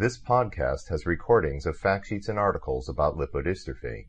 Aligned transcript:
This 0.00 0.16
podcast 0.16 0.90
has 0.90 1.06
recordings 1.06 1.66
of 1.66 1.76
fact 1.76 2.06
sheets 2.06 2.28
and 2.28 2.38
articles 2.38 2.88
about 2.88 3.16
lipodystrophy. 3.16 4.06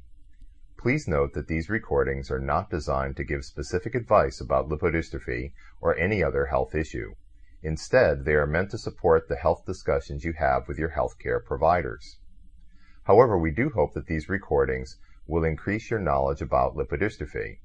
Please 0.77 1.08
note 1.08 1.33
that 1.33 1.47
these 1.47 1.67
recordings 1.67 2.29
are 2.29 2.39
not 2.39 2.69
designed 2.69 3.17
to 3.17 3.23
give 3.23 3.44
specific 3.44 3.96
advice 3.96 4.39
about 4.39 4.70
lipodystrophy 4.70 5.54
or 5.81 5.97
any 5.97 6.21
other 6.23 6.46
health 6.46 6.75
issue. 6.75 7.15
Instead, 7.63 8.23
they 8.23 8.36
are 8.36 8.46
meant 8.46 8.70
to 8.70 8.78
support 8.78 9.28
the 9.28 9.36
health 9.36 9.65
discussions 9.65 10.23
you 10.23 10.33
have 10.33 10.67
with 10.67 10.78
your 10.78 10.92
healthcare 10.92 11.44
providers. 11.44 12.19
However, 13.06 13.35
we 13.35 13.49
do 13.49 13.71
hope 13.71 13.96
that 13.96 14.06
these 14.06 14.29
recordings 14.29 14.99
will 15.26 15.44
increase 15.44 15.90
your 15.90 15.99
knowledge 15.99 16.44
about 16.44 16.76
lipodystrophy. 16.76 17.62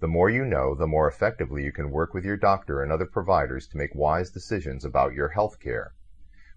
The 0.00 0.08
more 0.08 0.28
you 0.28 0.44
know, 0.44 0.74
the 0.74 0.88
more 0.88 1.06
effectively 1.06 1.62
you 1.62 1.70
can 1.70 1.92
work 1.92 2.12
with 2.12 2.24
your 2.24 2.36
doctor 2.36 2.82
and 2.82 2.90
other 2.90 3.06
providers 3.06 3.68
to 3.68 3.76
make 3.76 3.94
wise 3.94 4.32
decisions 4.32 4.84
about 4.84 5.14
your 5.14 5.28
health 5.28 5.60
care. 5.60 5.94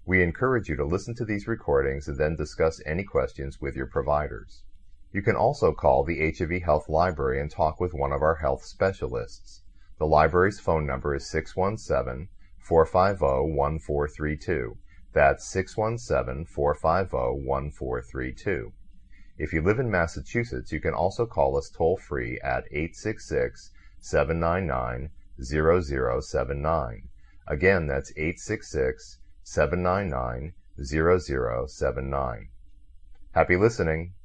We 0.08 0.22
encourage 0.22 0.70
you 0.70 0.76
to 0.76 0.86
listen 0.86 1.16
to 1.16 1.26
these 1.26 1.48
recordings 1.48 2.08
and 2.08 2.16
then 2.16 2.36
discuss 2.36 2.80
any 2.86 3.04
questions 3.04 3.59
with 3.59 3.76
your 3.76 3.88
providers. 3.88 4.62
You 5.12 5.23
can 5.23 5.36
also 5.36 5.73
call 5.73 6.04
the 6.04 6.31
HIV 6.31 6.62
Health 6.62 6.88
Library 6.88 7.41
and 7.41 7.50
talk 7.50 7.80
with 7.80 7.91
one 7.91 8.12
of 8.12 8.22
our 8.22 8.36
health 8.36 8.64
specialists. 8.64 9.64
The 9.98 10.05
library's 10.05 10.59
phone 10.59 10.86
number 10.86 11.16
is 11.16 11.28
617 11.31 12.30
450 12.59 13.55
1432. 13.55 14.78
That's 15.12 15.44
617 15.48 16.45
450 16.45 17.44
1432. 17.44 18.73
If 19.40 19.53
you 19.53 19.64
live 19.64 19.80
in 19.80 19.90
Massachusetts, 19.90 20.72
you 20.72 20.80
can 20.80 20.94
also 20.94 21.26
call 21.26 21.58
us 21.58 21.72
toll 21.72 21.98
free 21.98 22.40
at 22.42 22.66
866 22.70 23.72
799 24.00 25.09
0079. 25.42 27.09
Again, 27.48 27.88
that's 27.88 28.12
866 28.16 29.17
799 29.48 30.55
0079. 30.84 32.49
Happy 33.31 33.55
listening! 33.55 34.16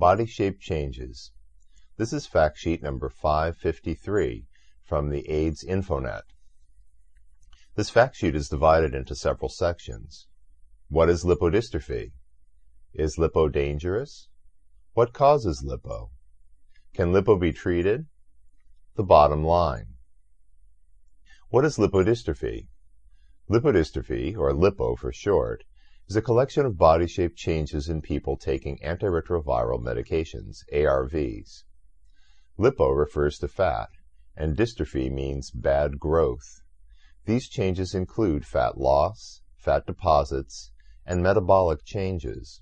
Body 0.00 0.26
shape 0.26 0.58
changes. 0.58 1.30
This 1.96 2.12
is 2.12 2.26
fact 2.26 2.58
sheet 2.58 2.82
number 2.82 3.08
553 3.08 4.48
from 4.82 5.10
the 5.10 5.30
AIDS 5.30 5.62
Infonet. 5.62 6.24
This 7.76 7.88
fact 7.88 8.16
sheet 8.16 8.34
is 8.34 8.48
divided 8.48 8.96
into 8.96 9.14
several 9.14 9.48
sections. 9.48 10.26
What 10.88 11.08
is 11.08 11.24
lipodystrophy? 11.24 12.10
Is 12.92 13.16
lipo 13.16 13.50
dangerous? 13.50 14.28
What 14.92 15.12
causes 15.12 15.62
lipo? 15.64 16.10
Can 16.94 17.12
lipo 17.12 17.38
be 17.38 17.52
treated? 17.52 18.06
The 18.96 19.04
bottom 19.04 19.44
line. 19.44 19.95
What 21.56 21.64
is 21.64 21.78
lipodystrophy? 21.78 22.68
Lipodystrophy, 23.48 24.36
or 24.36 24.52
lipo 24.52 24.94
for 24.94 25.10
short, 25.10 25.64
is 26.06 26.14
a 26.14 26.20
collection 26.20 26.66
of 26.66 26.76
body 26.76 27.06
shape 27.06 27.34
changes 27.34 27.88
in 27.88 28.02
people 28.02 28.36
taking 28.36 28.78
antiretroviral 28.84 29.82
medications, 29.82 30.58
ARVs. 30.70 31.64
Lipo 32.58 32.94
refers 32.94 33.38
to 33.38 33.48
fat, 33.48 33.88
and 34.36 34.54
dystrophy 34.54 35.10
means 35.10 35.50
bad 35.50 35.98
growth. 35.98 36.60
These 37.24 37.48
changes 37.48 37.94
include 37.94 38.44
fat 38.44 38.76
loss, 38.76 39.40
fat 39.56 39.86
deposits, 39.86 40.72
and 41.06 41.22
metabolic 41.22 41.86
changes. 41.86 42.60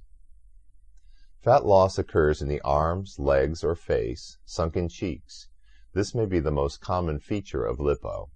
Fat 1.43 1.67
loss 1.67 1.99
occurs 1.99 2.41
in 2.41 2.47
the 2.47 2.61
arms, 2.61 3.17
legs, 3.19 3.65
or 3.65 3.75
face, 3.75 4.39
sunken 4.45 4.89
cheeks. 4.89 5.49
This 5.95 6.15
may 6.15 6.27
be 6.27 6.39
the 6.39 6.53
most 6.53 6.81
common 6.81 7.19
feature 7.19 7.65
of 7.65 7.79
lipo. 7.79 8.29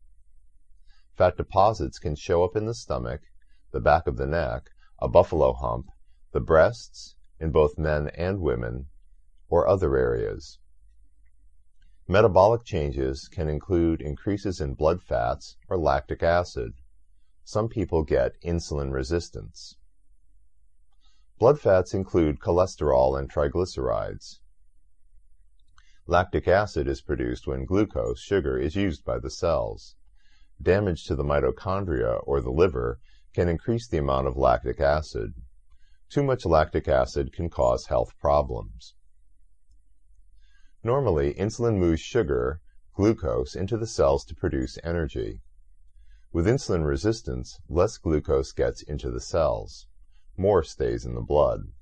Fat 1.19 1.37
deposits 1.37 1.99
can 1.99 2.15
show 2.15 2.45
up 2.45 2.55
in 2.55 2.67
the 2.67 2.75
stomach, 2.75 3.23
the 3.73 3.81
back 3.81 4.07
of 4.07 4.19
the 4.19 4.27
neck, 4.27 4.71
a 5.01 5.09
buffalo 5.09 5.53
hump, 5.53 5.89
the 6.31 6.39
breasts, 6.39 7.17
in 7.41 7.51
both 7.51 7.77
men 7.77 8.07
and 8.11 8.41
women, 8.41 8.87
or 9.49 9.67
other 9.67 9.97
areas. 9.97 10.61
Metabolic 12.07 12.63
changes 12.63 13.27
can 13.27 13.49
include 13.49 14.01
increases 14.01 14.61
in 14.61 14.75
blood 14.75 15.03
fats 15.03 15.57
or 15.69 15.77
lactic 15.77 16.23
acid. 16.23 16.75
Some 17.43 17.69
people 17.69 18.05
get 18.05 18.41
insulin 18.43 18.93
resistance. 18.93 19.75
Blood 21.41 21.59
fats 21.59 21.95
include 21.95 22.39
cholesterol 22.39 23.19
and 23.19 23.29
triglycerides. 23.29 24.39
Lactic 26.07 26.47
acid 26.47 26.87
is 26.87 27.01
produced 27.01 27.49
when 27.49 27.65
glucose, 27.65 28.21
sugar, 28.21 28.57
is 28.57 28.77
used 28.77 29.05
by 29.05 29.19
the 29.19 29.31
cells. 29.31 29.97
Damage 30.61 31.05
to 31.05 31.15
the 31.15 31.25
mitochondria 31.25 32.21
or 32.27 32.41
the 32.41 32.51
liver 32.51 32.99
can 33.33 33.49
increase 33.49 33.87
the 33.87 33.99
amount 33.99 34.27
of 34.27 34.37
lactic 34.37 34.81
acid. 34.81 35.35
Too 36.09 36.23
much 36.23 36.45
lactic 36.45 36.89
acid 36.89 37.33
can 37.33 37.49
cause 37.49 37.87
health 37.87 38.19
problems. 38.19 38.95
Normally, 40.83 41.35
insulin 41.35 41.79
moves 41.79 42.01
sugar, 42.01 42.61
glucose, 42.95 43.55
into 43.55 43.77
the 43.77 43.87
cells 43.87 44.25
to 44.25 44.35
produce 44.35 44.79
energy. 44.83 45.43
With 46.33 46.47
insulin 46.47 46.85
resistance, 46.85 47.61
less 47.69 47.97
glucose 47.97 48.53
gets 48.53 48.83
into 48.83 49.11
the 49.11 49.21
cells. 49.21 49.87
More 50.37 50.63
stays 50.63 51.05
in 51.05 51.15
the 51.15 51.21
blood. 51.21 51.73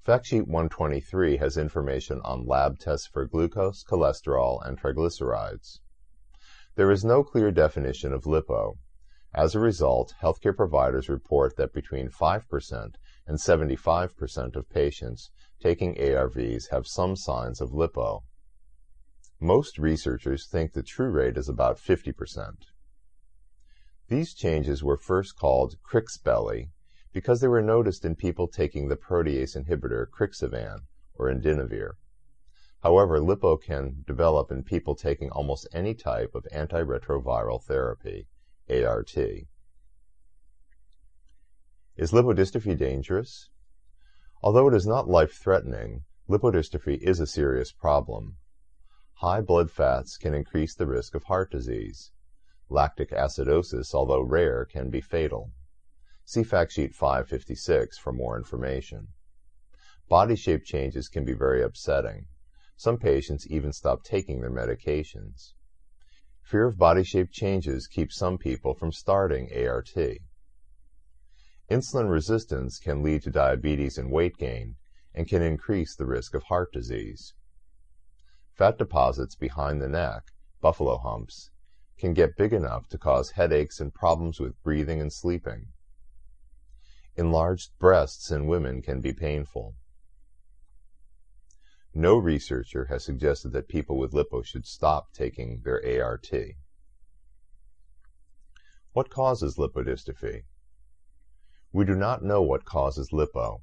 Fact 0.00 0.26
sheet 0.26 0.46
123 0.46 1.38
has 1.38 1.56
information 1.56 2.20
on 2.22 2.46
lab 2.46 2.78
tests 2.78 3.06
for 3.06 3.26
glucose, 3.26 3.82
cholesterol, 3.82 4.64
and 4.64 4.78
triglycerides. 4.78 5.80
There 6.76 6.90
is 6.90 7.04
no 7.04 7.22
clear 7.22 7.52
definition 7.52 8.12
of 8.12 8.24
lipo. 8.24 8.78
As 9.32 9.54
a 9.54 9.60
result, 9.60 10.14
healthcare 10.20 10.56
providers 10.56 11.08
report 11.08 11.56
that 11.56 11.72
between 11.72 12.08
5% 12.08 12.94
and 13.26 13.38
75% 13.38 14.56
of 14.56 14.68
patients 14.68 15.30
taking 15.60 15.94
ARVs 15.94 16.70
have 16.70 16.88
some 16.88 17.14
signs 17.14 17.60
of 17.60 17.70
lipo. 17.70 18.24
Most 19.40 19.78
researchers 19.78 20.48
think 20.48 20.72
the 20.72 20.82
true 20.82 21.10
rate 21.10 21.36
is 21.36 21.48
about 21.48 21.78
50%. 21.78 22.54
These 24.08 24.34
changes 24.34 24.82
were 24.82 24.96
first 24.96 25.36
called 25.38 25.76
Crix 25.88 26.20
belly 26.22 26.70
because 27.12 27.40
they 27.40 27.48
were 27.48 27.62
noticed 27.62 28.04
in 28.04 28.16
people 28.16 28.48
taking 28.48 28.88
the 28.88 28.96
protease 28.96 29.56
inhibitor 29.56 30.06
Crixivan 30.08 30.80
or 31.14 31.32
Indinavir. 31.32 31.92
However, 32.84 33.18
lipo 33.18 33.56
can 33.58 34.04
develop 34.06 34.50
in 34.52 34.62
people 34.62 34.94
taking 34.94 35.30
almost 35.30 35.66
any 35.72 35.94
type 35.94 36.34
of 36.34 36.46
antiretroviral 36.52 37.62
therapy, 37.62 38.28
ART. 38.68 39.16
Is 41.96 42.12
lipodystrophy 42.12 42.76
dangerous? 42.76 43.48
Although 44.42 44.68
it 44.68 44.74
is 44.74 44.86
not 44.86 45.08
life-threatening, 45.08 46.04
lipodystrophy 46.28 46.98
is 46.98 47.20
a 47.20 47.26
serious 47.26 47.72
problem. 47.72 48.36
High 49.14 49.40
blood 49.40 49.70
fats 49.70 50.18
can 50.18 50.34
increase 50.34 50.74
the 50.74 50.86
risk 50.86 51.14
of 51.14 51.24
heart 51.24 51.50
disease. 51.50 52.12
Lactic 52.68 53.12
acidosis, 53.12 53.94
although 53.94 54.20
rare, 54.20 54.66
can 54.66 54.90
be 54.90 55.00
fatal. 55.00 55.52
See 56.26 56.42
fact 56.42 56.72
sheet 56.72 56.94
556 56.94 57.96
for 57.96 58.12
more 58.12 58.36
information. 58.36 59.08
Body 60.10 60.36
shape 60.36 60.64
changes 60.64 61.08
can 61.08 61.24
be 61.24 61.32
very 61.32 61.62
upsetting. 61.62 62.26
Some 62.76 62.98
patients 62.98 63.46
even 63.48 63.72
stop 63.72 64.02
taking 64.02 64.40
their 64.40 64.50
medications. 64.50 65.52
Fear 66.42 66.66
of 66.66 66.78
body 66.78 67.04
shape 67.04 67.30
changes 67.30 67.86
keeps 67.86 68.16
some 68.16 68.36
people 68.36 68.74
from 68.74 68.92
starting 68.92 69.48
ART. 69.56 69.94
Insulin 71.70 72.10
resistance 72.10 72.78
can 72.78 73.02
lead 73.02 73.22
to 73.22 73.30
diabetes 73.30 73.96
and 73.96 74.10
weight 74.10 74.36
gain, 74.36 74.76
and 75.14 75.28
can 75.28 75.40
increase 75.40 75.96
the 75.96 76.04
risk 76.04 76.34
of 76.34 76.42
heart 76.44 76.72
disease. 76.72 77.32
Fat 78.52 78.76
deposits 78.76 79.34
behind 79.34 79.80
the 79.80 79.88
neck, 79.88 80.32
buffalo 80.60 80.98
humps, 80.98 81.50
can 81.98 82.12
get 82.12 82.36
big 82.36 82.52
enough 82.52 82.88
to 82.88 82.98
cause 82.98 83.30
headaches 83.30 83.80
and 83.80 83.94
problems 83.94 84.40
with 84.40 84.62
breathing 84.62 85.00
and 85.00 85.12
sleeping. 85.12 85.68
Enlarged 87.16 87.70
breasts 87.78 88.30
in 88.30 88.46
women 88.46 88.82
can 88.82 89.00
be 89.00 89.12
painful. 89.12 89.74
No 91.96 92.16
researcher 92.16 92.86
has 92.86 93.04
suggested 93.04 93.52
that 93.52 93.68
people 93.68 93.96
with 93.96 94.10
lipo 94.10 94.44
should 94.44 94.66
stop 94.66 95.12
taking 95.12 95.60
their 95.60 95.80
ART. 96.02 96.28
What 98.92 99.10
causes 99.10 99.56
lipodystrophy? 99.56 100.42
We 101.72 101.84
do 101.84 101.94
not 101.94 102.24
know 102.24 102.42
what 102.42 102.64
causes 102.64 103.10
lipo. 103.12 103.62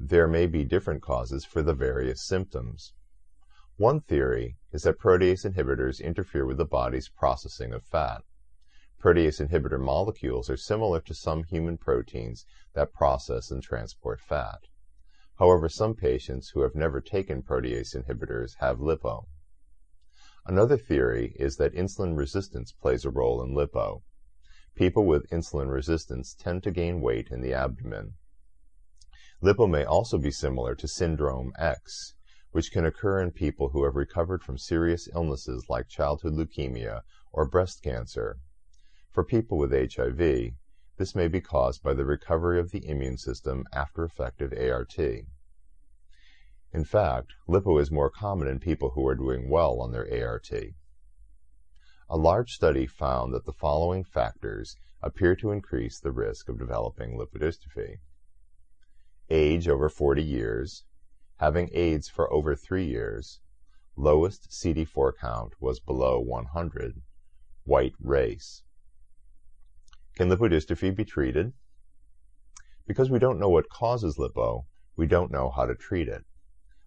There 0.00 0.26
may 0.26 0.46
be 0.46 0.64
different 0.64 1.02
causes 1.02 1.44
for 1.44 1.62
the 1.62 1.74
various 1.74 2.22
symptoms. 2.22 2.94
One 3.76 4.00
theory 4.00 4.56
is 4.72 4.84
that 4.84 4.98
protease 4.98 5.44
inhibitors 5.44 6.02
interfere 6.02 6.46
with 6.46 6.56
the 6.56 6.64
body's 6.64 7.10
processing 7.10 7.74
of 7.74 7.84
fat. 7.84 8.22
Protease 8.98 9.46
inhibitor 9.46 9.78
molecules 9.78 10.48
are 10.48 10.56
similar 10.56 11.00
to 11.02 11.12
some 11.12 11.44
human 11.44 11.76
proteins 11.76 12.46
that 12.72 12.94
process 12.94 13.50
and 13.50 13.62
transport 13.62 14.18
fat. 14.18 14.60
However, 15.44 15.68
some 15.68 15.94
patients 15.94 16.48
who 16.48 16.62
have 16.62 16.74
never 16.74 17.02
taken 17.02 17.42
protease 17.42 17.94
inhibitors 17.94 18.54
have 18.60 18.78
lipo. 18.78 19.26
Another 20.46 20.78
theory 20.78 21.36
is 21.38 21.56
that 21.56 21.74
insulin 21.74 22.16
resistance 22.16 22.72
plays 22.72 23.04
a 23.04 23.10
role 23.10 23.42
in 23.42 23.54
lipo. 23.54 24.04
People 24.74 25.04
with 25.04 25.28
insulin 25.28 25.70
resistance 25.70 26.32
tend 26.32 26.62
to 26.62 26.70
gain 26.70 27.02
weight 27.02 27.28
in 27.30 27.42
the 27.42 27.52
abdomen. 27.52 28.14
Lipo 29.42 29.68
may 29.68 29.84
also 29.84 30.16
be 30.16 30.30
similar 30.30 30.74
to 30.76 30.88
syndrome 30.88 31.52
X, 31.58 32.14
which 32.52 32.72
can 32.72 32.86
occur 32.86 33.20
in 33.20 33.30
people 33.30 33.68
who 33.68 33.84
have 33.84 33.96
recovered 33.96 34.42
from 34.42 34.56
serious 34.56 35.10
illnesses 35.14 35.66
like 35.68 35.88
childhood 35.88 36.32
leukemia 36.32 37.02
or 37.32 37.46
breast 37.46 37.82
cancer. 37.82 38.38
For 39.10 39.22
people 39.22 39.58
with 39.58 39.72
HIV, 39.72 40.54
this 40.96 41.14
may 41.14 41.28
be 41.28 41.42
caused 41.42 41.82
by 41.82 41.92
the 41.92 42.06
recovery 42.06 42.58
of 42.58 42.70
the 42.70 42.88
immune 42.88 43.18
system 43.18 43.66
after 43.74 44.04
effective 44.04 44.54
ART. 44.56 44.96
In 46.74 46.84
fact, 46.84 47.34
lipo 47.48 47.80
is 47.80 47.92
more 47.92 48.10
common 48.10 48.48
in 48.48 48.58
people 48.58 48.90
who 48.90 49.06
are 49.06 49.14
doing 49.14 49.48
well 49.48 49.80
on 49.80 49.92
their 49.92 50.08
ART. 50.28 50.50
A 52.10 52.16
large 52.16 52.54
study 52.54 52.84
found 52.84 53.32
that 53.32 53.44
the 53.44 53.52
following 53.52 54.02
factors 54.02 54.74
appear 55.00 55.36
to 55.36 55.52
increase 55.52 56.00
the 56.00 56.10
risk 56.10 56.48
of 56.48 56.58
developing 56.58 57.16
lipodystrophy 57.16 57.98
age 59.30 59.68
over 59.68 59.88
40 59.88 60.20
years, 60.20 60.84
having 61.36 61.70
AIDS 61.72 62.08
for 62.08 62.30
over 62.32 62.56
3 62.56 62.84
years, 62.84 63.38
lowest 63.96 64.50
CD4 64.50 65.12
count 65.16 65.52
was 65.60 65.78
below 65.78 66.18
100, 66.18 67.00
white 67.62 67.94
race. 68.00 68.64
Can 70.16 70.28
lipodystrophy 70.28 70.94
be 70.94 71.04
treated? 71.04 71.52
Because 72.84 73.10
we 73.10 73.20
don't 73.20 73.38
know 73.38 73.48
what 73.48 73.68
causes 73.68 74.16
lipo, 74.18 74.66
we 74.96 75.06
don't 75.06 75.30
know 75.30 75.50
how 75.50 75.66
to 75.66 75.76
treat 75.76 76.08
it. 76.08 76.24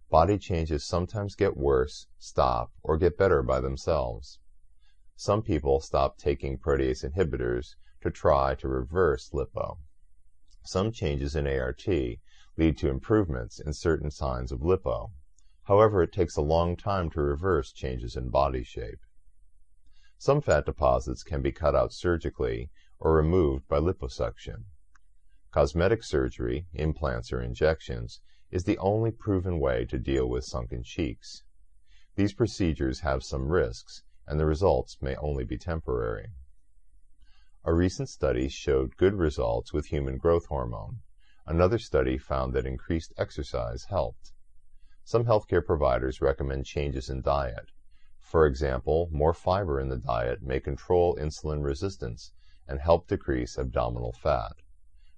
Body 0.09 0.37
changes 0.37 0.85
sometimes 0.85 1.35
get 1.35 1.57
worse, 1.57 2.07
stop, 2.17 2.71
or 2.81 2.97
get 2.97 3.17
better 3.17 3.43
by 3.43 3.59
themselves. 3.59 4.39
Some 5.17 5.41
people 5.41 5.81
stop 5.81 6.17
taking 6.17 6.57
protease 6.57 7.03
inhibitors 7.03 7.75
to 8.01 8.09
try 8.09 8.55
to 8.55 8.67
reverse 8.69 9.31
lipo. 9.33 9.79
Some 10.63 10.91
changes 10.91 11.35
in 11.35 11.45
ART 11.45 11.85
lead 11.87 12.77
to 12.77 12.89
improvements 12.89 13.59
in 13.59 13.73
certain 13.73 14.09
signs 14.09 14.51
of 14.51 14.61
lipo. 14.61 15.11
However, 15.63 16.01
it 16.01 16.13
takes 16.13 16.37
a 16.37 16.41
long 16.41 16.77
time 16.77 17.09
to 17.09 17.21
reverse 17.21 17.73
changes 17.73 18.15
in 18.15 18.29
body 18.29 18.63
shape. 18.63 18.99
Some 20.17 20.39
fat 20.39 20.65
deposits 20.65 21.21
can 21.21 21.41
be 21.41 21.51
cut 21.51 21.75
out 21.75 21.91
surgically 21.91 22.69
or 22.97 23.13
removed 23.13 23.67
by 23.67 23.79
liposuction. 23.79 24.63
Cosmetic 25.51 26.03
surgery, 26.03 26.67
implants 26.73 27.33
or 27.33 27.41
injections, 27.41 28.21
is 28.51 28.63
the 28.63 28.77
only 28.77 29.11
proven 29.11 29.59
way 29.59 29.85
to 29.85 29.99
deal 29.99 30.27
with 30.27 30.45
sunken 30.45 30.83
cheeks. 30.83 31.43
These 32.15 32.33
procedures 32.33 33.01
have 33.01 33.23
some 33.23 33.49
risks, 33.49 34.03
and 34.25 34.39
the 34.39 34.45
results 34.45 34.97
may 35.01 35.15
only 35.17 35.43
be 35.43 35.57
temporary. 35.57 36.29
A 37.63 37.73
recent 37.73 38.09
study 38.09 38.47
showed 38.47 38.97
good 38.97 39.13
results 39.13 39.73
with 39.73 39.87
human 39.87 40.17
growth 40.17 40.45
hormone. 40.45 41.01
Another 41.45 41.77
study 41.77 42.17
found 42.17 42.53
that 42.53 42.65
increased 42.65 43.13
exercise 43.17 43.85
helped. 43.85 44.31
Some 45.03 45.25
healthcare 45.25 45.65
providers 45.65 46.21
recommend 46.21 46.65
changes 46.65 47.09
in 47.09 47.21
diet. 47.21 47.71
For 48.19 48.45
example, 48.45 49.09
more 49.11 49.33
fiber 49.33 49.79
in 49.79 49.89
the 49.89 49.97
diet 49.97 50.41
may 50.41 50.59
control 50.59 51.15
insulin 51.15 51.63
resistance 51.63 52.31
and 52.67 52.79
help 52.79 53.07
decrease 53.07 53.57
abdominal 53.57 54.11
fat. 54.11 54.53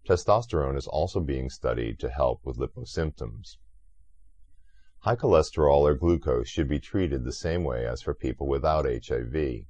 Testosterone 0.10 0.76
is 0.76 0.88
also 0.88 1.20
being 1.20 1.52
studied 1.52 2.00
to 2.00 2.10
help 2.10 2.44
with 2.44 2.58
liposymptoms. 2.58 3.58
High 5.02 5.16
cholesterol 5.16 5.82
or 5.82 5.94
glucose 5.94 6.48
should 6.50 6.68
be 6.68 6.80
treated 6.80 7.24
the 7.24 7.32
same 7.32 7.64
way 7.64 7.86
as 7.86 8.02
for 8.02 8.16
people 8.16 8.48
without 8.48 8.88
HIV. 8.88 9.66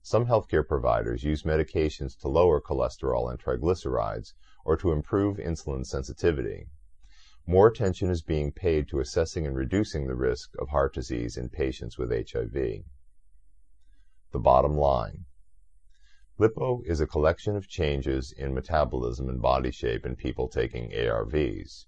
Some 0.00 0.26
healthcare 0.26 0.64
providers 0.64 1.24
use 1.24 1.42
medications 1.42 2.16
to 2.20 2.28
lower 2.28 2.60
cholesterol 2.60 3.28
and 3.28 3.40
triglycerides 3.42 4.34
or 4.64 4.76
to 4.76 4.92
improve 4.92 5.38
insulin 5.38 5.84
sensitivity. 5.84 6.68
More 7.44 7.66
attention 7.66 8.08
is 8.08 8.22
being 8.22 8.52
paid 8.52 8.88
to 8.90 9.00
assessing 9.00 9.48
and 9.48 9.56
reducing 9.56 10.06
the 10.06 10.14
risk 10.14 10.52
of 10.60 10.68
heart 10.68 10.94
disease 10.94 11.36
in 11.36 11.48
patients 11.48 11.98
with 11.98 12.12
HIV. 12.12 12.52
The 14.30 14.38
bottom 14.38 14.76
line. 14.76 15.24
Lipo 16.38 16.82
is 16.86 16.98
a 16.98 17.06
collection 17.06 17.56
of 17.56 17.68
changes 17.68 18.32
in 18.32 18.54
metabolism 18.54 19.28
and 19.28 19.42
body 19.42 19.70
shape 19.70 20.06
in 20.06 20.16
people 20.16 20.48
taking 20.48 20.90
ARVs. 20.90 21.84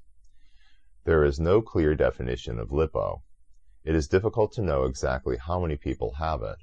There 1.04 1.24
is 1.24 1.40
no 1.40 1.62
clear 1.62 1.94
definition 1.94 2.58
of 2.58 2.68
lipo. 2.68 3.22
It 3.84 3.94
is 3.94 4.06
difficult 4.06 4.52
to 4.52 4.62
know 4.62 4.84
exactly 4.84 5.38
how 5.38 5.60
many 5.60 5.76
people 5.76 6.16
have 6.18 6.42
it. 6.42 6.58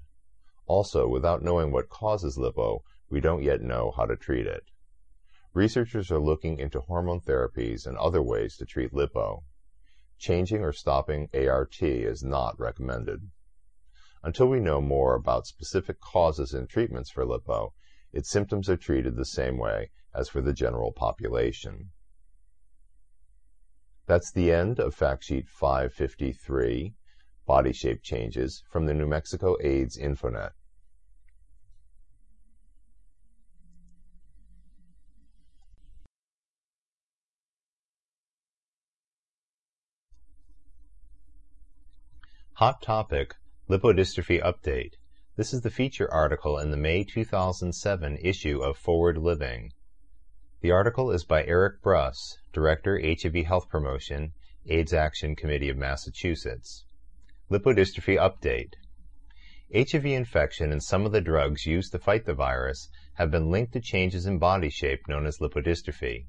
Also, 0.68 1.07
without 1.07 1.42
knowing 1.42 1.72
what 1.72 1.89
causes 1.89 2.38
lipo, 2.38 2.81
we 3.10 3.19
don't 3.19 3.42
yet 3.42 3.62
know 3.62 3.92
how 3.98 4.06
to 4.06 4.16
treat 4.16 4.45
it. 4.45 4.69
Researchers 5.56 6.12
are 6.12 6.19
looking 6.19 6.60
into 6.60 6.81
hormone 6.81 7.19
therapies 7.19 7.88
and 7.88 7.98
other 7.98 8.22
ways 8.22 8.57
to 8.57 8.66
treat 8.66 8.94
lipo. 8.94 9.44
Changing 10.19 10.63
or 10.63 10.72
stopping 10.72 11.30
ART 11.34 11.81
is 11.81 12.24
not 12.24 12.60
recommended. 12.60 13.31
Until 14.23 14.47
we 14.47 14.59
know 14.59 14.81
more 14.81 15.15
about 15.15 15.47
specific 15.47 16.00
causes 16.00 16.53
and 16.53 16.69
treatments 16.69 17.09
for 17.09 17.25
lipo, 17.25 17.71
its 18.13 18.29
symptoms 18.29 18.69
are 18.69 18.77
treated 18.77 19.15
the 19.15 19.25
same 19.25 19.57
way 19.57 19.89
as 20.13 20.29
for 20.29 20.41
the 20.41 20.53
general 20.53 20.91
population. 20.91 21.89
That's 24.06 24.31
the 24.31 24.51
end 24.51 24.79
of 24.79 24.94
Fact 24.94 25.23
Sheet 25.23 25.47
553, 25.47 26.94
Body 27.47 27.73
Shape 27.73 28.03
Changes, 28.03 28.63
from 28.69 28.85
the 28.85 28.94
New 28.94 29.07
Mexico 29.07 29.57
AIDS 29.62 29.97
Infonet. 29.97 30.51
Hot 42.56 42.81
Topic 42.83 43.35
Lipodystrophy 43.71 44.44
Update. 44.44 44.95
This 45.38 45.53
is 45.53 45.62
the 45.62 45.69
feature 45.69 46.13
article 46.13 46.57
in 46.57 46.71
the 46.71 46.75
May 46.75 47.06
2007 47.06 48.18
issue 48.18 48.62
of 48.62 48.77
Forward 48.77 49.18
Living. 49.18 49.71
The 50.59 50.71
article 50.71 51.09
is 51.09 51.23
by 51.23 51.45
Eric 51.45 51.81
Bruss, 51.81 52.35
Director, 52.51 53.00
HIV 53.01 53.45
Health 53.45 53.69
Promotion, 53.69 54.33
AIDS 54.68 54.94
Action 54.94 55.38
Committee 55.38 55.69
of 55.69 55.77
Massachusetts. 55.77 56.83
Lipodystrophy 57.50 58.18
Update. 58.18 58.73
HIV 59.74 60.06
infection 60.06 60.74
and 60.74 60.83
some 60.83 61.06
of 61.06 61.13
the 61.13 61.21
drugs 61.21 61.65
used 61.65 61.94
to 61.94 62.00
fight 62.00 62.25
the 62.25 62.33
virus 62.33 62.89
have 63.13 63.31
been 63.31 63.50
linked 63.50 63.72
to 63.72 63.79
changes 63.79 64.25
in 64.25 64.38
body 64.38 64.69
shape 64.69 65.07
known 65.07 65.25
as 65.25 65.38
lipodystrophy. 65.38 66.25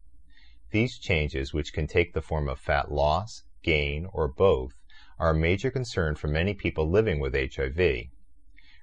These 0.70 0.96
changes, 0.96 1.52
which 1.52 1.72
can 1.72 1.88
take 1.88 2.14
the 2.14 2.22
form 2.22 2.48
of 2.48 2.60
fat 2.60 2.92
loss, 2.92 3.42
gain, 3.64 4.06
or 4.12 4.28
both, 4.28 4.74
are 5.22 5.30
a 5.30 5.34
major 5.34 5.70
concern 5.70 6.16
for 6.16 6.26
many 6.26 6.52
people 6.52 6.90
living 6.90 7.20
with 7.20 7.32
HIV. 7.32 8.06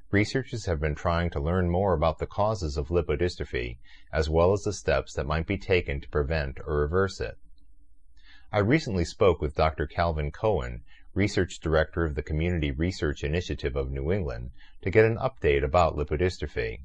Researchers 0.10 0.68
have 0.68 0.80
been 0.80 0.96
trying 0.96 1.30
to 1.30 1.38
learn 1.38 1.70
more 1.70 1.94
about 1.94 2.18
the 2.18 2.26
causes 2.26 2.78
of 2.78 2.88
lipodystrophy, 2.88 3.76
as 4.14 4.30
well 4.30 4.54
as 4.54 4.64
the 4.64 4.72
steps 4.72 5.14
that 5.14 5.28
might 5.28 5.46
be 5.46 5.58
taken 5.58 6.00
to 6.00 6.08
prevent 6.08 6.62
or 6.66 6.78
reverse 6.78 7.20
it. 7.20 7.38
I 8.54 8.60
recently 8.60 9.04
spoke 9.04 9.42
with 9.42 9.58
Dr. 9.58 9.86
Calvin 9.86 10.32
Cohen, 10.32 10.84
Research 11.14 11.60
Director 11.60 12.06
of 12.06 12.16
the 12.16 12.24
Community 12.24 12.72
Research 12.72 13.22
Initiative 13.26 13.76
of 13.76 13.92
New 13.92 14.10
England, 14.10 14.52
to 14.82 14.90
get 14.90 15.04
an 15.04 15.18
update 15.18 15.66
about 15.66 15.98
lipodystrophy. 15.98 16.80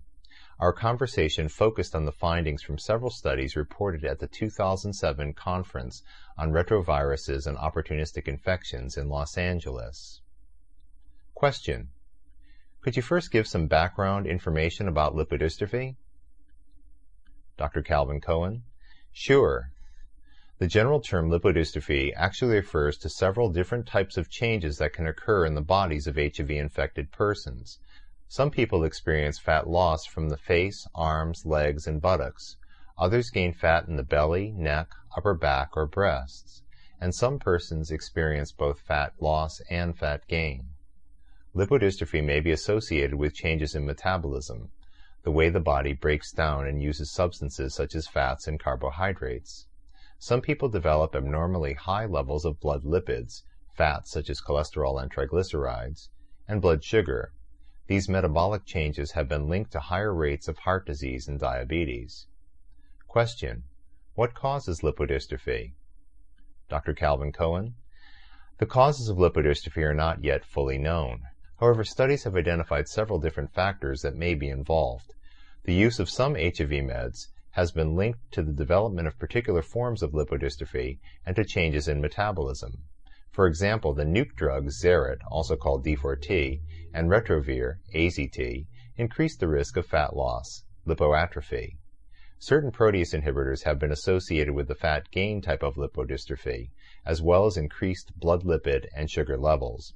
Our 0.60 0.72
conversation 0.72 1.48
focused 1.48 1.96
on 1.96 2.04
the 2.04 2.12
findings 2.12 2.62
from 2.62 2.78
several 2.78 3.10
studies 3.10 3.56
reported 3.56 4.04
at 4.04 4.20
the 4.20 4.28
2007 4.28 5.34
Conference 5.34 6.02
on 6.38 6.52
Retroviruses 6.52 7.46
and 7.46 7.58
Opportunistic 7.58 8.28
Infections 8.28 8.96
in 8.96 9.08
Los 9.08 9.36
Angeles. 9.36 10.20
Question. 11.34 11.88
Could 12.82 12.96
you 12.96 13.02
first 13.02 13.32
give 13.32 13.48
some 13.48 13.66
background 13.66 14.26
information 14.26 14.86
about 14.86 15.14
lipodystrophy? 15.14 15.96
Dr. 17.56 17.82
Calvin 17.82 18.20
Cohen. 18.20 18.62
Sure. 19.12 19.70
The 20.58 20.68
general 20.68 21.00
term 21.00 21.30
lipodystrophy 21.30 22.12
actually 22.14 22.54
refers 22.54 22.96
to 22.98 23.08
several 23.08 23.50
different 23.50 23.86
types 23.86 24.16
of 24.16 24.30
changes 24.30 24.78
that 24.78 24.92
can 24.92 25.08
occur 25.08 25.46
in 25.46 25.54
the 25.54 25.60
bodies 25.60 26.06
of 26.06 26.14
HIV 26.14 26.50
infected 26.50 27.10
persons. 27.10 27.80
Some 28.36 28.50
people 28.50 28.82
experience 28.82 29.38
fat 29.38 29.68
loss 29.68 30.06
from 30.06 30.28
the 30.28 30.36
face, 30.36 30.88
arms, 30.92 31.46
legs, 31.46 31.86
and 31.86 32.02
buttocks. 32.02 32.56
Others 32.98 33.30
gain 33.30 33.52
fat 33.52 33.86
in 33.86 33.94
the 33.94 34.02
belly, 34.02 34.50
neck, 34.50 34.88
upper 35.16 35.34
back, 35.34 35.76
or 35.76 35.86
breasts. 35.86 36.64
And 37.00 37.14
some 37.14 37.38
persons 37.38 37.92
experience 37.92 38.50
both 38.50 38.80
fat 38.80 39.12
loss 39.20 39.60
and 39.70 39.96
fat 39.96 40.26
gain. 40.26 40.70
Lipodystrophy 41.54 42.24
may 42.24 42.40
be 42.40 42.50
associated 42.50 43.14
with 43.14 43.36
changes 43.36 43.76
in 43.76 43.86
metabolism, 43.86 44.72
the 45.22 45.30
way 45.30 45.48
the 45.48 45.60
body 45.60 45.92
breaks 45.92 46.32
down 46.32 46.66
and 46.66 46.82
uses 46.82 47.12
substances 47.12 47.72
such 47.72 47.94
as 47.94 48.08
fats 48.08 48.48
and 48.48 48.58
carbohydrates. 48.58 49.68
Some 50.18 50.40
people 50.40 50.68
develop 50.68 51.14
abnormally 51.14 51.74
high 51.74 52.06
levels 52.06 52.44
of 52.44 52.58
blood 52.58 52.82
lipids, 52.82 53.44
fats 53.76 54.10
such 54.10 54.28
as 54.28 54.40
cholesterol 54.40 55.00
and 55.00 55.08
triglycerides, 55.08 56.08
and 56.48 56.60
blood 56.60 56.82
sugar, 56.82 57.32
these 57.86 58.08
metabolic 58.08 58.64
changes 58.64 59.12
have 59.12 59.28
been 59.28 59.48
linked 59.48 59.72
to 59.72 59.80
higher 59.80 60.14
rates 60.14 60.48
of 60.48 60.58
heart 60.58 60.86
disease 60.86 61.28
and 61.28 61.38
diabetes. 61.38 62.26
Question. 63.06 63.64
What 64.14 64.32
causes 64.32 64.80
lipodystrophy? 64.80 65.72
Dr. 66.70 66.94
Calvin 66.94 67.30
Cohen. 67.30 67.74
The 68.58 68.66
causes 68.66 69.08
of 69.08 69.18
lipodystrophy 69.18 69.82
are 69.82 69.92
not 69.92 70.24
yet 70.24 70.44
fully 70.44 70.78
known. 70.78 71.24
However, 71.60 71.84
studies 71.84 72.24
have 72.24 72.36
identified 72.36 72.88
several 72.88 73.18
different 73.18 73.52
factors 73.52 74.00
that 74.02 74.16
may 74.16 74.34
be 74.34 74.48
involved. 74.48 75.12
The 75.64 75.74
use 75.74 75.98
of 75.98 76.08
some 76.08 76.34
HIV 76.34 76.70
meds 76.70 77.28
has 77.50 77.70
been 77.70 77.94
linked 77.94 78.32
to 78.32 78.42
the 78.42 78.52
development 78.52 79.08
of 79.08 79.18
particular 79.18 79.62
forms 79.62 80.02
of 80.02 80.12
lipodystrophy 80.12 80.98
and 81.26 81.36
to 81.36 81.44
changes 81.44 81.86
in 81.86 82.00
metabolism. 82.00 82.84
For 83.30 83.46
example, 83.46 83.94
the 83.94 84.04
nuke 84.04 84.34
drug 84.36 84.68
Zerit, 84.70 85.18
also 85.30 85.56
called 85.56 85.84
D4T, 85.84 86.60
and 86.94 87.10
Retrovir, 87.10 87.80
AZT, 87.92 88.66
increase 88.96 89.36
the 89.36 89.48
risk 89.48 89.76
of 89.76 89.84
fat 89.84 90.14
loss, 90.14 90.64
lipoatrophy. 90.86 91.76
Certain 92.38 92.70
protease 92.70 93.12
inhibitors 93.12 93.64
have 93.64 93.78
been 93.78 93.90
associated 93.90 94.54
with 94.54 94.68
the 94.68 94.74
fat 94.74 95.10
gain 95.10 95.40
type 95.40 95.62
of 95.62 95.74
lipodystrophy, 95.74 96.70
as 97.04 97.20
well 97.20 97.46
as 97.46 97.56
increased 97.56 98.18
blood 98.18 98.44
lipid 98.44 98.86
and 98.94 99.10
sugar 99.10 99.36
levels. 99.36 99.94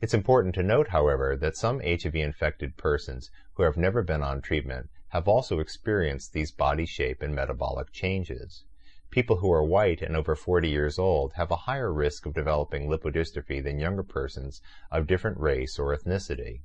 It's 0.00 0.14
important 0.14 0.54
to 0.54 0.62
note, 0.62 0.88
however, 0.88 1.36
that 1.36 1.56
some 1.56 1.80
HIV-infected 1.80 2.76
persons 2.76 3.30
who 3.54 3.64
have 3.64 3.76
never 3.76 4.02
been 4.02 4.22
on 4.22 4.40
treatment 4.40 4.88
have 5.08 5.28
also 5.28 5.58
experienced 5.58 6.32
these 6.32 6.52
body 6.52 6.86
shape 6.86 7.20
and 7.20 7.34
metabolic 7.34 7.92
changes. 7.92 8.64
People 9.10 9.36
who 9.36 9.50
are 9.50 9.64
white 9.64 10.02
and 10.02 10.14
over 10.14 10.36
40 10.36 10.68
years 10.68 10.98
old 10.98 11.32
have 11.32 11.50
a 11.50 11.64
higher 11.64 11.90
risk 11.92 12.26
of 12.26 12.34
developing 12.34 12.88
lipodystrophy 12.88 13.64
than 13.64 13.78
younger 13.78 14.02
persons 14.02 14.60
of 14.90 15.06
different 15.06 15.40
race 15.40 15.78
or 15.78 15.96
ethnicity. 15.96 16.60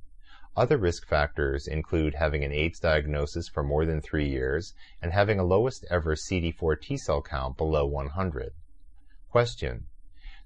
Other 0.54 0.76
risk 0.76 1.06
factors 1.06 1.66
include 1.66 2.14
having 2.14 2.44
an 2.44 2.52
AIDS 2.52 2.78
diagnosis 2.78 3.48
for 3.48 3.62
more 3.62 3.86
than 3.86 4.00
three 4.00 4.28
years 4.28 4.74
and 5.00 5.12
having 5.12 5.40
a 5.40 5.44
lowest 5.44 5.86
ever 5.90 6.14
CD4 6.14 6.80
T 6.80 6.96
cell 6.98 7.22
count 7.22 7.56
below 7.56 7.86
100. 7.86 8.52
Question. 9.30 9.86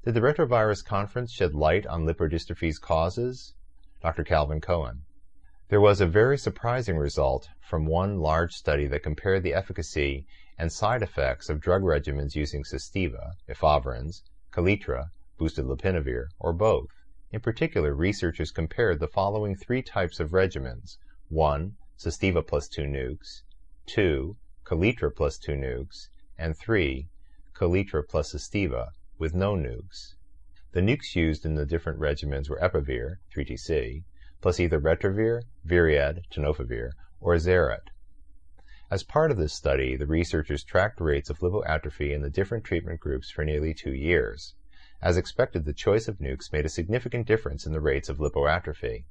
Did 0.05 0.15
the 0.15 0.21
Retrovirus 0.21 0.85
Conference 0.85 1.33
shed 1.33 1.53
light 1.53 1.85
on 1.85 2.07
lipodystrophy's 2.07 2.79
causes? 2.79 3.55
Dr. 4.01 4.23
Calvin 4.23 4.61
Cohen. 4.61 5.03
There 5.69 5.81
was 5.81 6.01
a 6.01 6.07
very 6.07 6.39
surprising 6.39 6.97
result 6.97 7.51
from 7.61 7.85
one 7.85 8.21
large 8.21 8.55
study 8.55 8.87
that 8.87 9.03
compared 9.03 9.43
the 9.43 9.53
efficacy 9.53 10.27
and 10.59 10.73
side 10.73 11.03
effects 11.03 11.49
of 11.49 11.61
drug 11.61 11.83
regimens 11.83 12.35
using 12.35 12.65
Sustiva, 12.65 13.33
efavirenz, 13.49 14.23
Kaletra, 14.53 15.11
boosted 15.39 15.65
lopinavir, 15.65 16.27
or 16.41 16.53
both. 16.53 16.89
In 17.31 17.41
particular, 17.41 17.95
researchers 17.95 18.51
compared 18.51 18.99
the 18.99 19.07
following 19.07 19.55
three 19.55 19.83
types 19.83 20.19
of 20.19 20.31
regimens. 20.31 20.97
1. 21.29 21.77
Sustiva 21.97 22.45
plus 22.45 22.67
2 22.69 22.83
nukes. 22.83 23.43
2. 23.87 24.37
Kaletra 24.65 25.15
plus 25.15 25.39
2 25.39 25.53
nukes. 25.53 26.09
And 26.37 26.57
3. 26.57 27.09
Kaletra 27.55 28.03
plus 28.09 28.33
Sustiva 28.33 28.89
with 29.19 29.35
no 29.35 29.55
nukes. 29.55 30.15
The 30.73 30.81
nukes 30.81 31.15
used 31.15 31.45
in 31.45 31.55
the 31.55 31.67
different 31.67 32.01
regimens 32.01 32.49
were 32.49 32.59
Epivir, 32.61 33.19
3TC, 33.35 34.05
plus 34.41 34.59
either 34.59 34.81
Retrovir, 34.81 35.43
Viread, 35.65 36.23
Tenofovir, 36.31 36.91
or 37.21 37.35
Zerit. 37.37 37.89
As 38.91 39.03
part 39.03 39.31
of 39.31 39.37
this 39.37 39.53
study, 39.53 39.97
the 39.97 40.07
researchers 40.07 40.65
tracked 40.65 40.99
rates 40.99 41.29
of 41.29 41.41
lipoatrophy 41.41 42.15
in 42.15 42.23
the 42.23 42.31
different 42.31 42.65
treatment 42.65 43.01
groups 43.01 43.31
for 43.31 43.45
nearly 43.45 43.75
two 43.75 43.93
years. 43.93 44.55
As 45.03 45.19
expected, 45.19 45.67
the 45.67 45.75
choice 45.75 46.09
of 46.09 46.21
nukes 46.21 46.51
made 46.51 46.65
a 46.65 46.71
significant 46.71 47.27
difference 47.27 47.67
in 47.67 47.75
the 47.75 47.83
rates 47.83 48.09
of 48.09 48.17
lipoatrophy. 48.17 49.05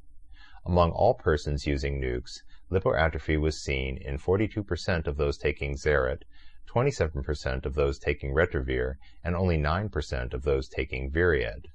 Among 0.66 0.90
all 0.90 1.14
persons 1.14 1.68
using 1.68 2.02
nukes, 2.02 2.42
lipoatrophy 2.72 3.40
was 3.40 3.62
seen 3.62 3.98
in 3.98 4.18
42% 4.18 5.06
of 5.06 5.18
those 5.18 5.38
taking 5.38 5.76
Zerit, 5.76 6.24
27% 6.68 7.64
of 7.64 7.76
those 7.76 8.00
taking 8.00 8.34
Retrovir, 8.34 8.96
and 9.24 9.36
only 9.36 9.60
9% 9.60 10.34
of 10.34 10.42
those 10.42 10.68
taking 10.68 11.12
Viread. 11.12 11.68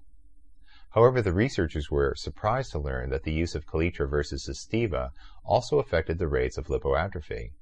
However, 0.91 1.23
the 1.23 1.33
researchers 1.33 1.89
were 1.89 2.17
surprised 2.17 2.73
to 2.73 2.81
learn 2.81 3.11
that 3.11 3.23
the 3.23 3.33
use 3.33 3.55
of 3.55 3.65
Kaletra 3.65 4.11
versus 4.11 4.45
Sustiva 4.45 5.13
also 5.45 5.79
affected 5.79 6.19
the 6.19 6.27
rates 6.27 6.59
of 6.59 6.67
lipoatrophy. 6.67 7.53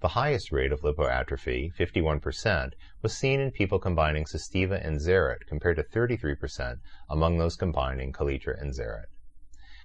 The 0.00 0.08
highest 0.08 0.52
rate 0.52 0.72
of 0.72 0.82
lipoatrophy, 0.82 1.74
51%, 1.74 2.74
was 3.00 3.16
seen 3.16 3.40
in 3.40 3.50
people 3.50 3.78
combining 3.78 4.26
Sustiva 4.26 4.78
and 4.86 5.00
Zerit 5.00 5.46
compared 5.46 5.76
to 5.78 5.84
33% 5.84 6.80
among 7.08 7.38
those 7.38 7.56
combining 7.56 8.12
Kaletra 8.12 8.60
and 8.60 8.74
Zerit. 8.74 9.06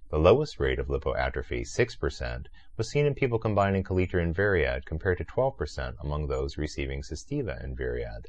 The 0.10 0.20
lowest 0.20 0.60
rate 0.60 0.80
of 0.80 0.88
lipoatrophy, 0.88 1.62
6%, 1.62 2.48
was 2.76 2.90
seen 2.92 3.06
in 3.06 3.16
people 3.16 3.40
combining 3.40 3.86
Kaletra 3.86 4.22
and 4.22 4.36
Viread 4.36 4.86
compared 4.86 5.18
to 5.20 5.24
12% 5.24 5.96
among 6.02 6.28
those 6.28 6.58
receiving 6.58 7.04
Sustiva 7.04 7.64
and 7.64 7.78
Viread. 7.78 8.26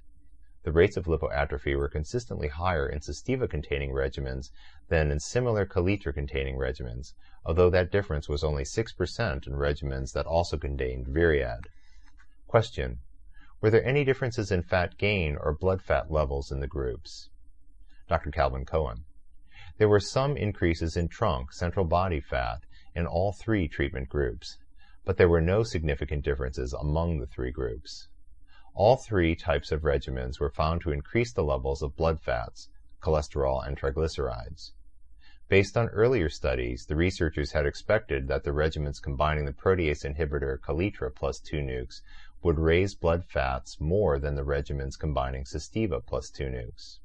The 0.64 0.72
rates 0.72 0.96
of 0.96 1.06
lipoatrophy 1.06 1.76
were 1.76 1.88
consistently 1.88 2.46
higher 2.46 2.88
in 2.88 3.00
Sustiva-containing 3.00 3.90
regimens 3.90 4.50
than 4.88 5.10
in 5.10 5.18
similar 5.18 5.66
Kaletra-containing 5.66 6.56
regimens, 6.56 7.14
although 7.44 7.70
that 7.70 7.90
difference 7.90 8.28
was 8.28 8.44
only 8.44 8.62
6% 8.62 9.46
in 9.46 9.52
regimens 9.54 10.12
that 10.12 10.26
also 10.26 10.56
contained 10.56 11.08
Viread. 11.08 11.66
Question. 12.46 13.00
Were 13.60 13.70
there 13.70 13.84
any 13.84 14.04
differences 14.04 14.52
in 14.52 14.62
fat 14.62 14.98
gain 14.98 15.36
or 15.36 15.52
blood 15.52 15.82
fat 15.82 16.12
levels 16.12 16.52
in 16.52 16.60
the 16.60 16.68
groups? 16.68 17.28
Dr. 18.08 18.30
Calvin 18.30 18.64
Cohen. 18.64 19.04
There 19.78 19.88
were 19.88 20.00
some 20.00 20.36
increases 20.36 20.96
in 20.96 21.08
trunk, 21.08 21.52
central 21.52 21.86
body 21.86 22.20
fat 22.20 22.60
in 22.94 23.06
all 23.06 23.32
three 23.32 23.66
treatment 23.66 24.08
groups, 24.08 24.58
but 25.04 25.16
there 25.16 25.28
were 25.28 25.40
no 25.40 25.64
significant 25.64 26.24
differences 26.24 26.72
among 26.72 27.18
the 27.18 27.26
three 27.26 27.50
groups. 27.50 28.06
All 28.74 28.96
three 28.96 29.34
types 29.36 29.70
of 29.70 29.82
regimens 29.82 30.40
were 30.40 30.50
found 30.50 30.80
to 30.80 30.92
increase 30.92 31.32
the 31.32 31.44
levels 31.44 31.82
of 31.82 31.94
blood 31.94 32.20
fats, 32.20 32.70
cholesterol, 33.00 33.66
and 33.66 33.76
triglycerides. 33.76 34.72
Based 35.48 35.76
on 35.76 35.90
earlier 35.90 36.30
studies, 36.30 36.86
the 36.86 36.96
researchers 36.96 37.52
had 37.52 37.66
expected 37.66 38.28
that 38.28 38.44
the 38.44 38.52
regimens 38.52 39.02
combining 39.02 39.44
the 39.44 39.52
protease 39.52 40.02
inhibitor 40.02 40.58
Kaletra 40.58 41.14
plus 41.14 41.38
2 41.40 41.58
nukes 41.58 42.00
would 42.42 42.58
raise 42.58 42.94
blood 42.94 43.26
fats 43.26 43.78
more 43.78 44.18
than 44.18 44.34
the 44.34 44.44
regimens 44.44 44.98
combining 44.98 45.44
Sustiva 45.44 46.00
plus 46.04 46.30
2 46.30 46.44
nukes. 46.44 47.00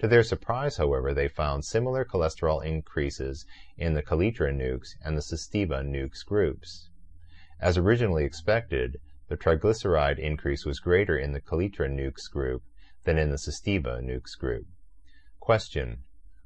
To 0.00 0.08
their 0.08 0.24
surprise, 0.24 0.78
however, 0.78 1.14
they 1.14 1.28
found 1.28 1.64
similar 1.64 2.04
cholesterol 2.04 2.64
increases 2.64 3.46
in 3.76 3.94
the 3.94 4.02
Kaletra 4.02 4.52
nukes 4.52 4.96
and 5.04 5.16
the 5.16 5.22
Sustiva 5.22 5.84
nukes 5.84 6.26
groups. 6.26 6.90
As 7.60 7.78
originally 7.78 8.24
expected, 8.24 8.98
the 9.30 9.36
triglyceride 9.36 10.18
increase 10.18 10.66
was 10.66 10.80
greater 10.80 11.16
in 11.16 11.30
the 11.30 11.40
Kaletra 11.40 11.88
nukes 11.88 12.28
group 12.28 12.64
than 13.04 13.16
in 13.16 13.30
the 13.30 13.36
Sustiva 13.36 14.02
nukes 14.02 14.36
group. 14.36 14.66
Question. 15.38 15.98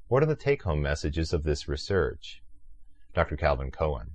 What 0.08 0.22
are 0.22 0.26
the 0.26 0.36
take-home 0.36 0.82
messages 0.82 1.32
of 1.32 1.44
this 1.44 1.66
research? 1.66 2.42
Dr. 3.14 3.38
Calvin 3.38 3.70
Cohen. 3.70 4.10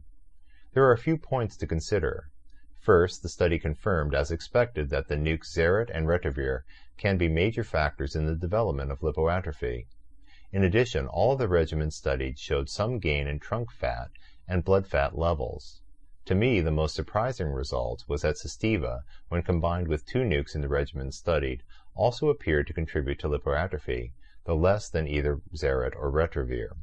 There 0.74 0.84
are 0.84 0.92
a 0.92 1.00
few 1.00 1.18
points 1.18 1.58
to 1.58 1.66
consider. 1.66 2.30
First, 2.78 3.24
the 3.24 3.30
study 3.30 3.58
confirmed, 3.58 4.14
as 4.14 4.30
expected, 4.30 4.92
that 4.92 5.08
the 5.08 5.16
nukes 5.16 5.52
Zerit 5.52 5.90
and 5.92 6.06
Retrovir 6.06 6.62
can 6.96 7.18
be 7.18 7.28
major 7.28 7.64
factors 7.64 8.16
in 8.16 8.28
the 8.28 8.36
development 8.36 8.92
of 8.92 9.00
lipoatrophy. 9.00 9.88
In 10.52 10.64
addition, 10.64 11.08
all 11.08 11.32
of 11.32 11.40
the 11.40 11.48
regimens 11.48 11.94
studied 11.94 12.38
showed 12.38 12.70
some 12.70 13.00
gain 13.00 13.26
in 13.26 13.40
trunk 13.40 13.72
fat 13.72 14.12
and 14.48 14.64
blood 14.64 14.86
fat 14.86 15.18
levels. 15.18 15.82
To 16.30 16.36
me, 16.36 16.62
the 16.62 16.70
most 16.70 16.94
surprising 16.94 17.48
result 17.48 18.04
was 18.08 18.22
that 18.22 18.36
Sustiva, 18.36 19.02
when 19.30 19.42
combined 19.42 19.88
with 19.88 20.06
two 20.06 20.20
nukes 20.20 20.54
in 20.54 20.62
the 20.62 20.70
regimen 20.70 21.12
studied, 21.12 21.64
also 21.96 22.30
appeared 22.30 22.68
to 22.68 22.74
contribute 22.74 23.18
to 23.22 23.28
lipoatrophy, 23.28 24.12
though 24.46 24.56
less 24.56 24.92
than 24.92 25.08
either 25.08 25.42
Zerit 25.56 25.96
or 25.96 26.12
Retrovir. 26.12 26.78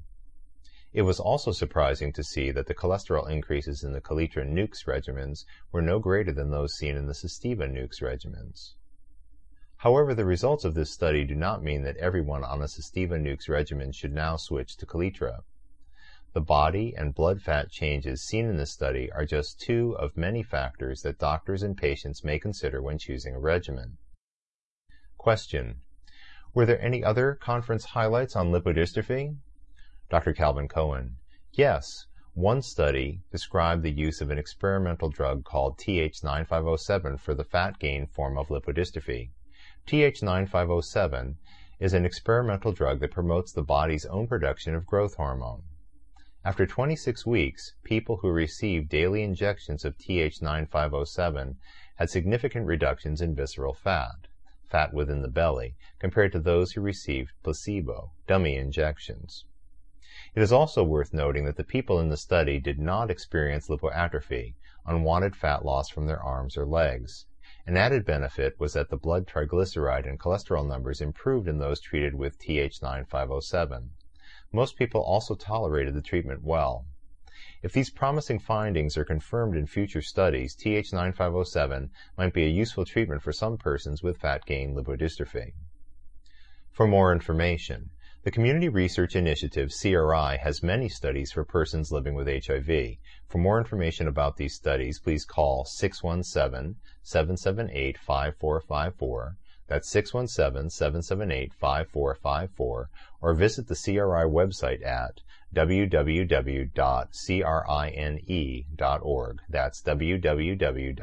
It 0.93 1.03
was 1.03 1.21
also 1.21 1.53
surprising 1.53 2.13
to 2.15 2.25
see 2.25 2.51
that 2.51 2.67
the 2.67 2.75
cholesterol 2.75 3.31
increases 3.31 3.85
in 3.85 3.93
the 3.93 4.01
Kaletra 4.01 4.45
nukes 4.45 4.85
regimens 4.85 5.45
were 5.71 5.81
no 5.81 6.01
greater 6.01 6.33
than 6.33 6.51
those 6.51 6.75
seen 6.75 6.97
in 6.97 7.07
the 7.07 7.13
Sustiva 7.13 7.71
nukes 7.71 8.03
regimens. 8.03 8.75
However, 9.77 10.13
the 10.13 10.25
results 10.25 10.65
of 10.65 10.75
this 10.75 10.93
study 10.93 11.23
do 11.23 11.37
not 11.37 11.63
mean 11.63 11.85
that 11.85 11.99
everyone 11.99 12.43
on 12.43 12.63
a 12.63 12.65
Sustiva 12.65 13.13
nukes 13.13 13.49
regimen 13.49 13.93
should 13.93 14.13
now 14.13 14.35
switch 14.35 14.77
to 14.79 14.87
Kaletra. 14.87 15.45
The 16.37 16.43
body 16.43 16.95
and 16.95 17.15
blood 17.15 17.41
fat 17.41 17.71
changes 17.71 18.27
seen 18.27 18.45
in 18.45 18.59
this 18.59 18.71
study 18.71 19.11
are 19.11 19.25
just 19.25 19.59
two 19.59 19.97
of 19.99 20.19
many 20.19 20.43
factors 20.43 21.01
that 21.01 21.19
doctors 21.19 21.63
and 21.63 21.75
patients 21.75 22.25
may 22.25 22.39
consider 22.39 22.83
when 22.83 22.99
choosing 22.99 23.35
a 23.35 23.41
regimen. 23.41 23.97
Question. 25.17 25.81
Were 26.53 26.67
there 26.67 26.79
any 26.79 27.03
other 27.03 27.37
conference 27.37 27.87
highlights 27.87 28.37
on 28.37 28.53
lipodystrophy? 28.53 29.39
Dr. 30.11 30.35
Calvin 30.35 30.69
Cohen. 30.69 31.17
Yes, 31.53 32.05
one 32.35 32.61
study 32.61 33.23
described 33.33 33.83
the 33.83 33.91
use 33.91 34.21
of 34.21 34.29
an 34.29 34.37
experimental 34.37 35.09
drug 35.09 35.43
called 35.43 35.79
TH9507 35.79 37.19
for 37.19 37.33
the 37.33 37.45
fat 37.45 37.79
gain 37.79 38.07
form 38.09 38.37
of 38.37 38.49
lipodystrophy. 38.49 39.31
TH9507 39.87 41.37
is 41.81 41.95
an 41.95 42.05
experimental 42.05 42.73
drug 42.73 43.01
that 43.01 43.11
promotes 43.11 43.53
the 43.53 43.63
body's 43.63 44.05
own 44.05 44.27
production 44.27 44.75
of 44.75 44.85
growth 44.85 45.15
hormone. 45.15 45.63
After 46.47 46.65
26 46.65 47.27
weeks, 47.27 47.75
people 47.83 48.19
who 48.19 48.31
received 48.31 48.89
daily 48.89 49.25
injections 49.25 49.85
of 49.85 49.99
TH9507 49.99 51.57
had 51.97 52.09
significant 52.09 52.67
reductions 52.67 53.21
in 53.21 53.35
visceral 53.35 53.75
fat, 53.75 54.29
fat 54.63 54.95
within 54.95 55.23
the 55.23 55.29
belly, 55.29 55.75
compared 55.99 56.31
to 56.31 56.39
those 56.39 56.71
who 56.71 56.81
received 56.81 57.33
placebo, 57.43 58.13
dummy 58.29 58.55
injections. 58.55 59.45
It 60.37 60.41
is 60.41 60.53
also 60.53 60.85
worth 60.85 61.13
noting 61.13 61.47
that 61.47 61.57
the 61.57 61.65
people 61.65 61.99
in 61.99 62.11
the 62.11 62.17
study 62.17 62.61
did 62.61 62.79
not 62.79 63.11
experience 63.11 63.67
lipoatrophy, 63.67 64.55
unwanted 64.87 65.35
fat 65.35 65.65
loss 65.65 65.89
from 65.89 66.07
their 66.07 66.23
arms 66.23 66.57
or 66.57 66.65
legs. 66.65 67.27
An 67.67 67.77
added 67.77 68.05
benefit 68.05 68.55
was 68.61 68.75
that 68.75 68.89
the 68.89 68.97
blood 68.97 69.27
triglyceride 69.27 70.09
and 70.09 70.21
cholesterol 70.21 70.65
numbers 70.65 71.01
improved 71.01 71.49
in 71.49 71.59
those 71.59 71.81
treated 71.81 72.15
with 72.15 72.39
TH9507. 72.39 73.89
Most 74.53 74.77
people 74.77 75.03
also 75.03 75.35
tolerated 75.35 75.95
the 75.95 76.03
treatment 76.03 76.43
well. 76.43 76.87
If 77.63 77.73
these 77.73 77.91
promising 77.91 78.39
findings 78.39 78.97
are 78.97 79.05
confirmed 79.05 79.57
in 79.57 79.67
future 79.67 80.03
studies, 80.03 80.55
TH9507 80.57 81.91
might 82.17 82.33
be 82.33 82.45
a 82.45 82.49
useful 82.49 82.85
treatment 82.85 83.23
for 83.23 83.33
some 83.33 83.59
persons 83.59 84.03
with 84.03 84.19
fat 84.19 84.47
gain 84.47 84.75
lipodystrophy. 84.75 85.53
For 86.71 86.87
more 86.87 87.13
information, 87.13 87.91
the 88.23 88.31
Community 88.31 88.69
Research 88.69 89.15
Initiative, 89.15 89.71
CRI, 89.71 90.37
has 90.37 90.63
many 90.63 90.89
studies 90.89 91.31
for 91.31 91.45
persons 91.45 91.93
living 91.93 92.15
with 92.15 92.27
HIV. 92.27 92.97
For 93.29 93.39
more 93.39 93.59
information 93.59 94.09
about 94.09 94.37
these 94.37 94.55
studies, 94.55 94.99
please 94.99 95.25
call 95.25 95.65
617 95.65 96.77
778 97.03 97.97
5454. 97.97 99.37
That's 99.69 99.91
617 99.91 100.71
778 100.71 101.53
5454, 101.55 102.91
or 103.21 103.35
visit 103.35 103.67
the 103.67 103.75
CRI 103.75 104.25
website 104.31 104.87
at 104.87 105.23
www.crine.org. 105.55 106.69
That's 109.49 109.83
www.crine.org. 109.83 110.99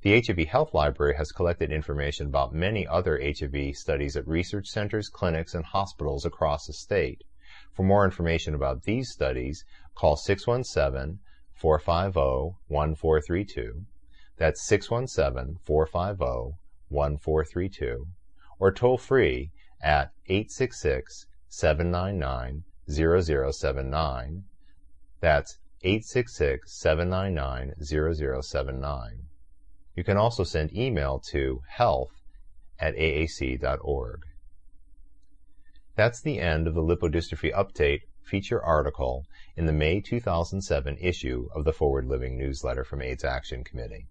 The 0.00 0.22
HIV 0.22 0.48
Health 0.48 0.74
Library 0.74 1.14
has 1.16 1.32
collected 1.32 1.72
information 1.72 2.26
about 2.26 2.54
many 2.54 2.86
other 2.86 3.20
HIV 3.22 3.74
studies 3.76 4.16
at 4.16 4.26
research 4.26 4.68
centers, 4.68 5.08
clinics, 5.08 5.54
and 5.54 5.64
hospitals 5.64 6.24
across 6.24 6.66
the 6.66 6.72
state. 6.72 7.24
For 7.72 7.82
more 7.82 8.04
information 8.04 8.54
about 8.54 8.84
these 8.84 9.10
studies, 9.10 9.64
call 9.94 10.16
617 10.16 11.20
450 11.54 12.56
1432. 12.68 13.84
That's 14.36 14.66
617 14.66 15.58
450 15.62 16.56
1432. 16.88 18.06
Or 18.58 18.72
toll 18.72 18.98
free 18.98 19.50
at 19.80 20.12
866 20.26 21.26
799 21.48 22.64
0079. 22.90 24.44
That's 25.20 25.58
866 25.82 26.72
799 26.72 27.74
0079. 27.82 29.26
You 29.94 30.04
can 30.04 30.16
also 30.16 30.42
send 30.42 30.76
email 30.76 31.20
to 31.30 31.62
health 31.68 32.24
at 32.80 32.96
aac.org. 32.96 34.22
That's 35.96 36.20
the 36.20 36.40
end 36.40 36.66
of 36.66 36.74
the 36.74 36.82
lipodystrophy 36.82 37.54
update 37.54 38.00
feature 38.24 38.62
article 38.62 39.26
in 39.56 39.66
the 39.66 39.72
May 39.72 40.00
2007 40.00 40.98
issue 41.00 41.48
of 41.54 41.64
the 41.64 41.72
Forward 41.72 42.06
Living 42.06 42.36
newsletter 42.36 42.82
from 42.82 43.00
AIDS 43.00 43.22
Action 43.22 43.62
Committee. 43.62 44.08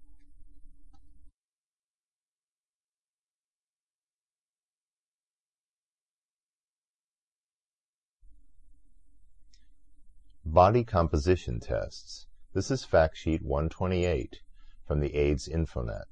Body 10.53 10.83
composition 10.83 11.59
tests. 11.59 12.27
This 12.53 12.69
is 12.69 12.85
fact 12.85 13.17
sheet 13.17 13.41
128 13.41 14.41
from 14.87 14.99
the 14.99 15.15
AIDS 15.15 15.49
Infonet. 15.49 16.03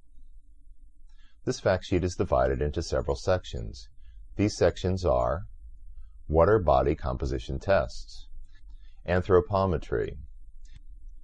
This 1.46 1.60
fact 1.60 1.86
sheet 1.86 2.04
is 2.04 2.16
divided 2.16 2.60
into 2.60 2.82
several 2.82 3.16
sections. 3.16 3.88
These 4.38 4.58
sections 4.58 5.06
are 5.06 5.46
What 6.26 6.50
are 6.50 6.58
body 6.58 6.96
composition 6.96 7.60
tests? 7.60 8.30
Anthropometry, 9.08 10.18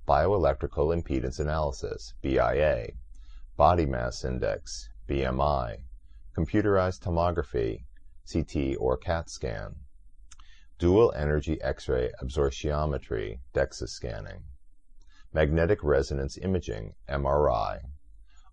Bioelectrical 0.08 0.96
impedance 0.96 1.40
analysis, 1.40 2.14
BIA, 2.22 2.90
Body 3.56 3.88
mass 3.88 4.24
index, 4.24 4.90
BMI, 5.10 5.78
Computerized 6.38 7.00
tomography, 7.00 7.86
CT 8.32 8.78
or 8.80 8.96
CAT 8.96 9.32
scan, 9.32 9.87
Dual 10.80 11.12
energy 11.14 11.60
X-ray 11.60 12.12
absorptiometry, 12.22 13.40
DEXA 13.52 13.90
scanning, 13.90 14.44
magnetic 15.34 15.84
resonance 15.84 16.38
imaging, 16.38 16.94
MRI, 17.10 17.80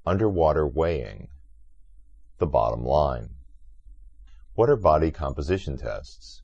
underwater 0.06 0.66
weighing, 0.66 1.28
the 2.38 2.46
bottom 2.46 2.82
line. 2.82 3.34
What 4.54 4.70
are 4.70 4.76
body 4.76 5.10
composition 5.10 5.76
tests? 5.76 6.40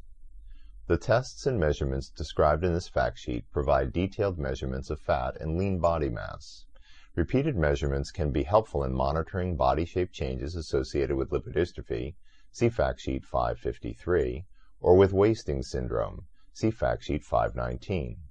The 0.86 0.98
tests 0.98 1.46
and 1.46 1.58
measurements 1.58 2.10
described 2.10 2.62
in 2.62 2.74
this 2.74 2.88
fact 2.88 3.18
sheet 3.18 3.50
provide 3.50 3.94
detailed 3.94 4.38
measurements 4.38 4.90
of 4.90 5.00
fat 5.00 5.40
and 5.40 5.56
lean 5.56 5.78
body 5.78 6.10
mass. 6.10 6.66
Repeated 7.14 7.56
measurements 7.56 8.10
can 8.10 8.30
be 8.32 8.42
helpful 8.42 8.84
in 8.84 8.92
monitoring 8.92 9.56
body 9.56 9.86
shape 9.86 10.12
changes 10.12 10.54
associated 10.54 11.16
with 11.16 11.30
lipodystrophy, 11.30 12.16
see 12.52 12.68
fact 12.68 13.00
sheet 13.00 13.24
553, 13.24 14.44
or 14.80 14.96
with 14.96 15.12
wasting 15.12 15.62
syndrome, 15.62 16.26
see 16.52 16.70
fact 16.70 17.04
sheet 17.04 17.22
519. 17.22 18.22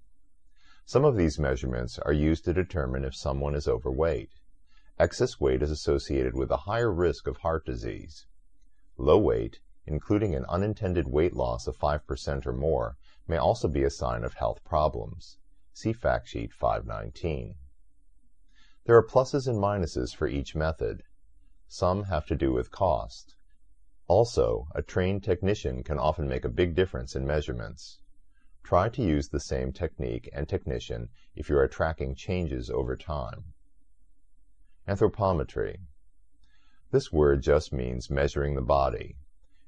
Some 0.85 1.05
of 1.05 1.15
these 1.15 1.37
measurements 1.37 1.99
are 1.99 2.11
used 2.11 2.45
to 2.45 2.53
determine 2.53 3.05
if 3.05 3.15
someone 3.15 3.53
is 3.53 3.67
overweight. 3.67 4.31
Excess 4.97 5.39
weight 5.39 5.61
is 5.61 5.71
associated 5.71 6.35
with 6.35 6.51
a 6.51 6.65
higher 6.65 6.91
risk 6.91 7.27
of 7.27 7.37
heart 7.37 7.65
disease. 7.65 8.25
Low 8.97 9.19
weight, 9.19 9.59
including 9.85 10.35
an 10.35 10.45
unintended 10.45 11.07
weight 11.07 11.33
loss 11.33 11.67
of 11.67 11.77
5% 11.77 12.45
or 12.45 12.53
more, 12.53 12.97
may 13.27 13.37
also 13.37 13.67
be 13.67 13.83
a 13.83 13.89
sign 13.89 14.23
of 14.23 14.33
health 14.33 14.63
problems. 14.63 15.37
See 15.73 15.93
fact 15.93 16.27
sheet 16.27 16.51
519. 16.51 17.55
There 18.85 18.97
are 18.97 19.05
pluses 19.05 19.47
and 19.47 19.57
minuses 19.57 20.15
for 20.15 20.27
each 20.27 20.55
method. 20.55 21.03
Some 21.67 22.05
have 22.05 22.25
to 22.25 22.35
do 22.35 22.51
with 22.51 22.71
cost. 22.71 23.35
Also, 24.09 24.67
a 24.73 24.81
trained 24.81 25.23
technician 25.23 25.83
can 25.83 25.99
often 25.99 26.27
make 26.27 26.43
a 26.43 26.49
big 26.49 26.73
difference 26.73 27.15
in 27.15 27.27
measurements. 27.27 27.99
Try 28.63 28.89
to 28.89 29.03
use 29.03 29.29
the 29.29 29.39
same 29.39 29.71
technique 29.71 30.27
and 30.33 30.49
technician 30.49 31.09
if 31.35 31.47
you 31.47 31.55
are 31.59 31.67
tracking 31.67 32.15
changes 32.15 32.71
over 32.71 32.95
time. 32.95 33.53
Anthropometry. 34.87 35.77
This 36.89 37.11
word 37.11 37.43
just 37.43 37.71
means 37.71 38.09
measuring 38.09 38.55
the 38.55 38.63
body. 38.63 39.17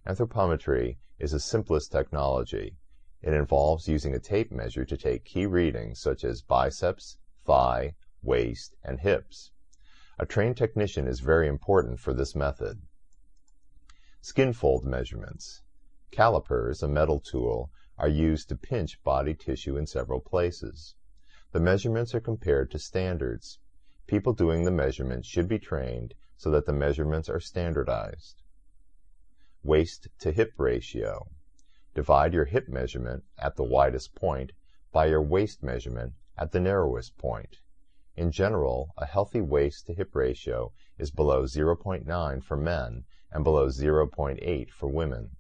Anthropometry 0.08 0.98
is 1.20 1.34
the 1.34 1.40
simplest 1.40 1.92
technology. 1.92 2.78
It 3.22 3.36
involves 3.36 3.88
using 3.88 4.16
a 4.16 4.20
tape 4.20 4.52
measure 4.52 4.86
to 4.86 4.98
take 4.98 5.24
key 5.24 5.46
readings 5.46 6.02
such 6.02 6.24
as 6.24 6.42
biceps, 6.42 7.20
thigh, 7.46 7.94
waist, 8.24 8.76
and 8.84 9.02
hips. 9.02 9.52
A 10.18 10.26
trained 10.26 10.58
technician 10.58 11.08
is 11.08 11.20
very 11.20 11.48
important 11.48 12.00
for 12.00 12.16
this 12.16 12.36
method. 12.36 12.82
Skin 14.24 14.54
fold 14.54 14.86
measurements. 14.86 15.64
Calipers, 16.12 16.84
a 16.84 16.88
metal 16.88 17.20
tool, 17.20 17.72
are 17.98 18.08
used 18.08 18.50
to 18.50 18.56
pinch 18.56 19.04
body 19.04 19.34
tissue 19.34 19.76
in 19.76 19.88
several 19.88 20.20
places. 20.20 20.94
The 21.54 21.60
measurements 21.60 22.14
are 22.14 22.20
compared 22.20 22.70
to 22.70 22.78
standards. 22.78 23.58
People 24.06 24.34
doing 24.34 24.64
the 24.64 24.70
measurements 24.70 25.28
should 25.28 25.48
be 25.48 25.58
trained 25.58 26.14
so 26.38 26.52
that 26.52 26.68
the 26.68 26.72
measurements 26.72 27.30
are 27.30 27.40
standardized. 27.40 28.44
Waist 29.64 30.08
to 30.20 30.32
hip 30.32 30.54
ratio. 30.56 31.28
Divide 31.96 32.36
your 32.36 32.46
hip 32.46 32.70
measurement 32.70 33.24
at 33.40 33.56
the 33.56 33.64
widest 33.64 34.14
point 34.14 34.52
by 34.92 35.08
your 35.08 35.24
waist 35.24 35.64
measurement 35.64 36.14
at 36.38 36.52
the 36.52 36.60
narrowest 36.60 37.18
point. 37.18 37.58
In 38.16 38.30
general, 38.30 38.94
a 38.98 39.08
healthy 39.08 39.42
waist 39.42 39.88
to 39.88 39.96
hip 39.96 40.14
ratio 40.16 40.74
is 41.00 41.10
below 41.10 41.46
0.9 41.46 42.44
for 42.44 42.56
men 42.56 43.06
and 43.32 43.44
below 43.44 43.68
0.8 43.68 44.70
for 44.72 44.88
women. 44.88 45.32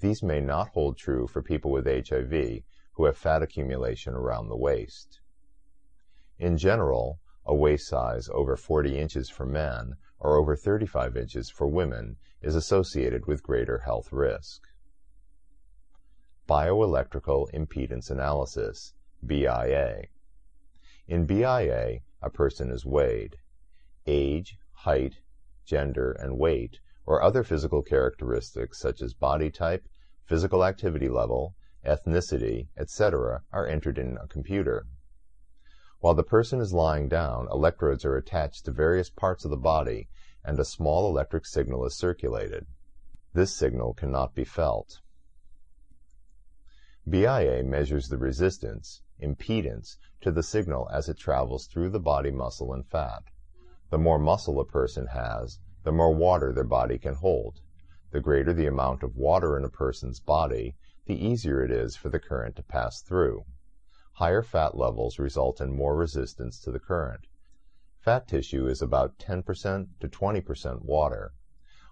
These 0.00 0.22
may 0.22 0.40
not 0.40 0.68
hold 0.70 0.96
true 0.96 1.26
for 1.26 1.42
people 1.42 1.70
with 1.70 1.86
HIV 1.86 2.62
who 2.92 3.04
have 3.04 3.16
fat 3.16 3.42
accumulation 3.42 4.14
around 4.14 4.48
the 4.48 4.56
waist. 4.56 5.20
In 6.38 6.56
general, 6.56 7.20
a 7.44 7.54
waist 7.54 7.88
size 7.88 8.28
over 8.32 8.56
40 8.56 8.98
inches 8.98 9.28
for 9.28 9.46
men 9.46 9.94
or 10.18 10.36
over 10.36 10.56
35 10.56 11.16
inches 11.16 11.50
for 11.50 11.66
women 11.66 12.16
is 12.42 12.54
associated 12.54 13.26
with 13.26 13.42
greater 13.42 13.78
health 13.78 14.12
risk. 14.12 14.62
Bioelectrical 16.48 17.50
impedance 17.52 18.10
analysis, 18.10 18.94
BIA. 19.24 20.04
In 21.08 21.26
BIA, 21.26 22.00
a 22.22 22.30
person 22.30 22.70
is 22.70 22.84
weighed. 22.84 23.36
Age, 24.06 24.56
height, 24.72 25.20
gender, 25.64 26.12
and 26.12 26.38
weight 26.38 26.80
or 27.10 27.20
other 27.20 27.42
physical 27.42 27.82
characteristics 27.82 28.78
such 28.78 29.02
as 29.02 29.14
body 29.14 29.50
type, 29.50 29.84
physical 30.26 30.64
activity 30.64 31.08
level, 31.08 31.56
ethnicity, 31.84 32.68
etc. 32.78 33.42
are 33.52 33.66
entered 33.66 33.98
in 33.98 34.16
a 34.18 34.28
computer. 34.28 34.86
While 35.98 36.14
the 36.14 36.22
person 36.22 36.60
is 36.60 36.72
lying 36.72 37.08
down, 37.08 37.48
electrodes 37.50 38.04
are 38.04 38.14
attached 38.14 38.64
to 38.64 38.70
various 38.70 39.10
parts 39.10 39.44
of 39.44 39.50
the 39.50 39.56
body 39.56 40.08
and 40.44 40.56
a 40.60 40.64
small 40.64 41.10
electric 41.10 41.46
signal 41.46 41.84
is 41.84 41.96
circulated. 41.96 42.68
This 43.32 43.56
signal 43.56 43.92
cannot 43.92 44.36
be 44.36 44.44
felt. 44.44 45.00
BIA 47.08 47.64
measures 47.64 48.06
the 48.06 48.18
resistance, 48.18 49.02
impedance, 49.20 49.96
to 50.20 50.30
the 50.30 50.44
signal 50.44 50.88
as 50.92 51.08
it 51.08 51.18
travels 51.18 51.66
through 51.66 51.90
the 51.90 51.98
body 51.98 52.30
muscle 52.30 52.72
and 52.72 52.86
fat. 52.86 53.24
The 53.90 53.98
more 53.98 54.20
muscle 54.20 54.60
a 54.60 54.64
person 54.64 55.08
has, 55.08 55.58
the 55.82 55.92
more 55.92 56.14
water 56.14 56.52
their 56.52 56.64
body 56.64 56.98
can 56.98 57.14
hold. 57.14 57.60
The 58.10 58.20
greater 58.20 58.52
the 58.52 58.66
amount 58.66 59.02
of 59.02 59.16
water 59.16 59.56
in 59.56 59.64
a 59.64 59.70
person's 59.70 60.20
body, 60.20 60.76
the 61.06 61.14
easier 61.14 61.62
it 61.62 61.70
is 61.70 61.96
for 61.96 62.08
the 62.08 62.18
current 62.18 62.56
to 62.56 62.62
pass 62.62 63.02
through. 63.02 63.44
Higher 64.14 64.42
fat 64.42 64.76
levels 64.76 65.18
result 65.18 65.60
in 65.60 65.74
more 65.74 65.96
resistance 65.96 66.60
to 66.60 66.70
the 66.70 66.78
current. 66.78 67.26
Fat 68.00 68.28
tissue 68.28 68.66
is 68.66 68.82
about 68.82 69.18
10% 69.18 69.88
to 70.00 70.08
20% 70.08 70.82
water, 70.82 71.32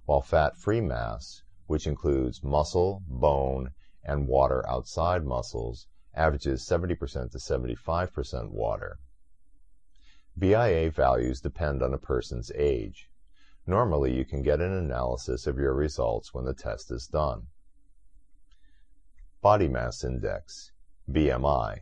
while 0.07 0.23
fat-free 0.23 0.81
mass, 0.81 1.43
which 1.67 1.87
includes 1.87 2.43
muscle, 2.43 3.03
bone, 3.07 3.73
and 4.03 4.27
water 4.27 4.67
outside 4.69 5.25
muscles, 5.25 5.87
averages 6.15 6.67
70% 6.67 7.31
to 7.31 7.39
75% 7.39 8.51
water. 8.51 8.99
BIA 10.39 10.91
values 10.91 11.41
depend 11.41 11.83
on 11.83 11.93
a 11.93 11.99
person's 11.99 12.51
age. 12.55 13.08
Normally, 13.69 14.17
you 14.17 14.25
can 14.25 14.41
get 14.41 14.63
an 14.63 14.73
analysis 14.73 15.47
of 15.47 15.59
your 15.59 15.75
results 15.75 16.33
when 16.33 16.47
the 16.47 16.55
test 16.55 16.91
is 16.91 17.07
done. 17.07 17.49
Body 19.43 19.69
Mass 19.69 20.03
Index, 20.03 20.73
BMI. 21.13 21.81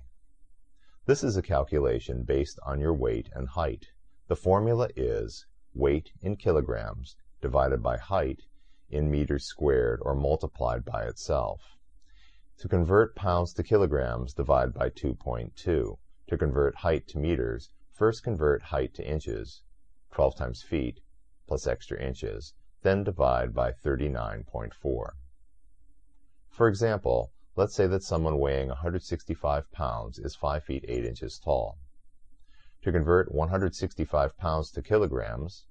This 1.05 1.23
is 1.23 1.37
a 1.37 1.43
calculation 1.43 2.25
based 2.25 2.59
on 2.67 2.81
your 2.81 2.93
weight 2.93 3.29
and 3.33 3.51
height. 3.51 3.87
The 4.27 4.35
formula 4.35 4.89
is 4.97 5.47
weight 5.75 6.11
in 6.21 6.35
kilograms 6.35 7.15
divided 7.41 7.85
by 7.85 7.99
height 7.99 8.43
in 8.91 9.09
meters 9.09 9.45
squared 9.45 10.01
or 10.03 10.17
multiplied 10.17 10.85
by 10.85 11.05
itself. 11.05 11.77
To 12.59 12.67
convert 12.67 13.15
pounds 13.15 13.53
to 13.53 13.63
kilograms, 13.63 14.35
divide 14.35 14.75
by 14.75 14.91
2.2. 14.91 15.55
To 15.55 16.37
convert 16.37 16.75
height 16.75 17.07
to 17.07 17.19
meters, 17.19 17.71
first 17.93 18.25
convert 18.25 18.61
height 18.61 18.93
to 18.95 19.09
inches, 19.09 19.63
12 20.11 20.35
times 20.35 20.63
feet, 20.63 21.01
plus 21.47 21.67
extra 21.67 22.01
inches, 22.01 22.55
then 22.83 23.05
divide 23.05 23.55
by 23.55 23.73
39.4. 23.73 24.73
For 26.49 26.69
example, 26.69 27.33
let's 27.55 27.75
say 27.75 27.87
that 27.87 28.03
someone 28.03 28.39
weighing 28.39 28.69
165 28.69 29.71
pounds 29.73 30.19
is 30.19 30.35
5 30.35 30.65
feet 30.65 30.85
8 30.89 31.05
inches 31.05 31.39
tall. 31.39 31.79
To 32.83 32.93
convert 32.93 33.33
165 33.33 34.37
pounds 34.37 34.71
to 34.71 34.83
kilograms, 34.83 35.67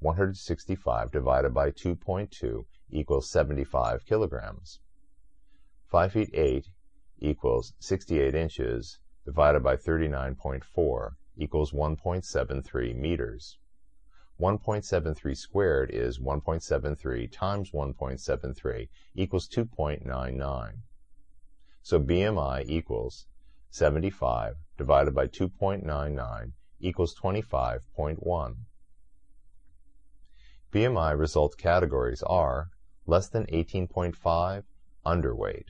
165 0.00 1.10
divided 1.10 1.54
by 1.54 1.70
2.2 1.70 2.66
equals 2.90 3.30
75 3.30 4.04
kilograms. 4.06 4.80
5 5.86 6.12
feet 6.12 6.30
8 6.34 6.68
equals 7.20 7.72
68 7.80 8.34
inches 8.34 8.98
divided 9.24 9.62
by 9.62 9.76
39.4 9.76 11.10
equals 11.36 11.72
1.73 11.72 12.96
meters. 12.96 13.58
1.73 14.40 15.36
squared 15.36 15.90
is 15.90 16.20
1.73 16.20 17.30
times 17.32 17.72
1.73 17.72 18.88
equals 19.14 19.48
2.99. 19.48 20.72
So 21.82 22.00
BMI 22.00 22.64
equals 22.68 23.26
75 23.70 24.56
divided 24.76 25.14
by 25.14 25.26
2.99 25.26 26.52
equals 26.80 27.14
25.1. 27.20 28.54
BMI 30.72 31.18
result 31.18 31.56
categories 31.56 32.22
are 32.22 32.70
less 33.06 33.28
than 33.28 33.46
18.5, 33.46 34.62
underweight, 35.04 35.68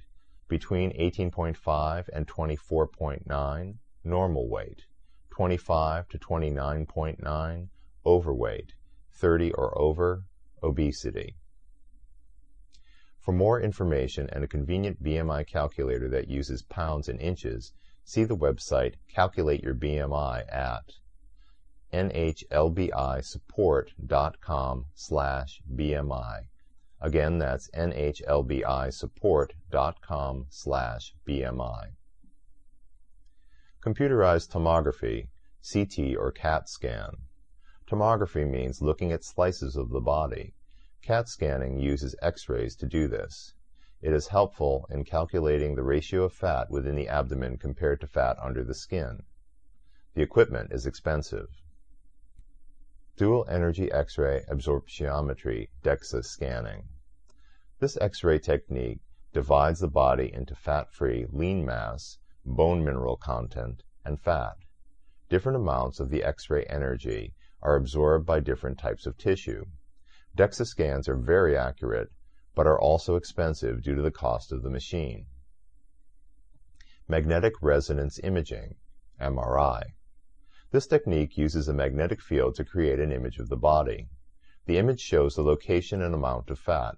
between 0.49 0.91
18.5 0.91 2.09
and 2.13 2.27
24.9, 2.27 3.75
normal 4.05 4.49
weight, 4.49 4.83
25 5.31 6.09
to 6.09 6.19
29.9, 6.19 7.69
overweight, 8.09 8.73
30 9.13 9.53
or 9.53 9.79
over, 9.79 10.25
obesity. 10.63 11.37
For 13.21 13.33
more 13.33 13.61
information 13.61 14.31
and 14.33 14.43
a 14.43 14.49
convenient 14.49 15.03
BMI 15.03 15.47
calculator 15.47 16.09
that 16.09 16.31
uses 16.31 16.63
pounds 16.63 17.11
and 17.11 17.21
inches, 17.21 17.75
see 18.03 18.25
the 18.25 18.35
website 18.35 18.95
Calculate 19.09 19.63
Your 19.63 19.75
BMI 19.75 20.51
at 20.51 20.95
nhlbisupport.com 21.93 24.87
slash 24.95 25.61
BMI. 25.75 26.41
Again, 27.01 27.39
that's 27.39 27.71
nhlbisupport.com 27.71 30.47
slash 30.49 31.15
BMI. 31.27 31.87
Computerized 33.85 34.51
tomography, 34.51 35.29
CT 35.71 36.17
or 36.17 36.33
CAT 36.33 36.69
scan. 36.69 37.28
Tomography 37.89 38.47
means 38.47 38.83
looking 38.83 39.13
at 39.13 39.25
slices 39.25 39.75
of 39.75 39.89
the 39.89 40.01
body. 40.03 40.53
CAT 41.01 41.27
scanning 41.27 41.79
uses 41.79 42.15
X-rays 42.21 42.77
to 42.77 42.85
do 42.85 43.09
this. 43.09 43.55
It 44.03 44.13
is 44.13 44.29
helpful 44.29 44.87
in 44.91 45.05
calculating 45.05 45.75
the 45.75 45.83
ratio 45.83 46.25
of 46.25 46.35
fat 46.35 46.71
within 46.71 46.97
the 46.97 47.09
abdomen 47.09 47.57
compared 47.57 48.03
to 48.03 48.07
fat 48.07 48.37
under 48.43 48.63
the 48.63 48.75
skin. 48.75 49.23
The 50.13 50.21
equipment 50.21 50.71
is 50.71 50.85
expensive. 50.85 51.49
Dual 53.17 53.47
Energy 53.49 53.91
X-ray 53.91 54.45
Absorptiometry 54.51 55.69
DEXA 55.83 56.27
scanning. 56.27 56.89
This 57.79 57.97
X-ray 57.97 58.39
technique 58.39 59.01
divides 59.33 59.81
the 59.81 59.89
body 59.89 60.31
into 60.35 60.55
fat-free 60.55 61.29
lean 61.33 61.65
mass, 61.65 62.19
bone 62.45 62.85
mineral 62.85 63.17
content, 63.17 63.83
and 64.05 64.21
fat. 64.21 64.59
Different 65.31 65.57
amounts 65.57 66.01
of 66.01 66.11
the 66.11 66.23
X-ray 66.23 66.67
energy 66.67 67.33
are 67.63 67.77
absorbed 67.77 68.25
by 68.25 68.41
different 68.41 68.79
types 68.79 69.07
of 69.07 69.17
tissue. 69.19 69.65
DEXA 70.37 70.67
scans 70.67 71.09
are 71.09 71.17
very 71.17 71.57
accurate, 71.57 72.11
but 72.55 72.67
are 72.67 72.79
also 72.79 73.17
expensive 73.17 73.83
due 73.83 73.95
to 73.95 74.03
the 74.03 74.11
cost 74.11 74.53
of 74.53 74.63
the 74.63 74.71
machine. 74.71 75.27
Magnetic 77.09 77.55
resonance 77.63 78.21
imaging, 78.23 78.77
MRI. 79.21 79.83
This 80.71 80.87
technique 80.87 81.39
uses 81.39 81.67
a 81.67 81.73
magnetic 81.73 82.21
field 82.21 82.55
to 82.57 82.65
create 82.65 83.01
an 83.01 83.11
image 83.11 83.39
of 83.39 83.49
the 83.49 83.57
body. 83.57 84.09
The 84.67 84.77
image 84.77 85.01
shows 85.01 85.35
the 85.35 85.43
location 85.43 86.03
and 86.03 86.15
amount 86.15 86.51
of 86.51 86.59
fat. 86.59 86.97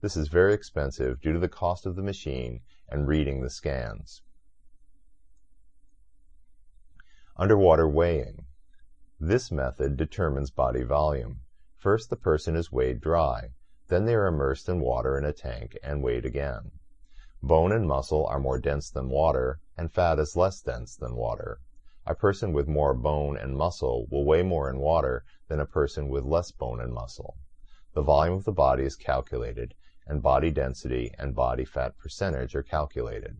This 0.00 0.16
is 0.16 0.28
very 0.28 0.54
expensive 0.54 1.20
due 1.20 1.32
to 1.32 1.38
the 1.38 1.48
cost 1.48 1.84
of 1.84 1.96
the 1.96 2.02
machine 2.02 2.60
and 2.88 3.08
reading 3.08 3.40
the 3.40 3.50
scans. 3.50 4.22
Underwater 7.36 7.88
weighing. 7.88 8.46
This 9.24 9.52
method 9.52 9.96
determines 9.96 10.50
body 10.50 10.82
volume. 10.82 11.42
First 11.76 12.10
the 12.10 12.16
person 12.16 12.56
is 12.56 12.72
weighed 12.72 13.00
dry, 13.00 13.50
then 13.86 14.04
they 14.04 14.16
are 14.16 14.26
immersed 14.26 14.68
in 14.68 14.80
water 14.80 15.16
in 15.16 15.24
a 15.24 15.32
tank 15.32 15.78
and 15.80 16.02
weighed 16.02 16.26
again. 16.26 16.72
Bone 17.40 17.70
and 17.70 17.86
muscle 17.86 18.26
are 18.26 18.40
more 18.40 18.58
dense 18.58 18.90
than 18.90 19.08
water, 19.08 19.60
and 19.76 19.92
fat 19.92 20.18
is 20.18 20.34
less 20.34 20.60
dense 20.60 20.96
than 20.96 21.14
water. 21.14 21.60
A 22.04 22.16
person 22.16 22.52
with 22.52 22.66
more 22.66 22.94
bone 22.94 23.36
and 23.36 23.56
muscle 23.56 24.08
will 24.10 24.24
weigh 24.24 24.42
more 24.42 24.68
in 24.68 24.80
water 24.80 25.24
than 25.46 25.60
a 25.60 25.66
person 25.66 26.08
with 26.08 26.24
less 26.24 26.50
bone 26.50 26.80
and 26.80 26.92
muscle. 26.92 27.36
The 27.94 28.02
volume 28.02 28.34
of 28.34 28.44
the 28.44 28.50
body 28.50 28.82
is 28.82 28.96
calculated, 28.96 29.76
and 30.04 30.20
body 30.20 30.50
density 30.50 31.14
and 31.16 31.32
body 31.32 31.64
fat 31.64 31.96
percentage 31.96 32.56
are 32.56 32.64
calculated. 32.64 33.36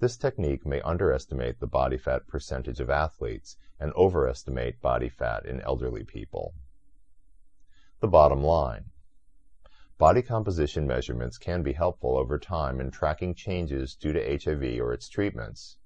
This 0.00 0.16
technique 0.16 0.66
may 0.66 0.80
underestimate 0.80 1.60
the 1.60 1.66
body 1.66 1.96
fat 1.96 2.26
percentage 2.26 2.80
of 2.80 2.90
athletes 2.90 3.56
and 3.78 3.92
overestimate 3.92 4.80
body 4.80 5.08
fat 5.08 5.46
in 5.46 5.60
elderly 5.60 6.04
people. 6.04 6.54
The 8.00 8.08
bottom 8.08 8.42
line. 8.42 8.90
Body 9.96 10.22
composition 10.22 10.88
measurements 10.88 11.38
can 11.38 11.62
be 11.62 11.72
helpful 11.72 12.18
over 12.18 12.38
time 12.38 12.80
in 12.80 12.90
tracking 12.90 13.34
changes 13.34 13.94
due 13.94 14.12
to 14.12 14.38
HIV 14.38 14.80
or 14.80 14.92
its 14.92 15.08
treatments. 15.08 15.78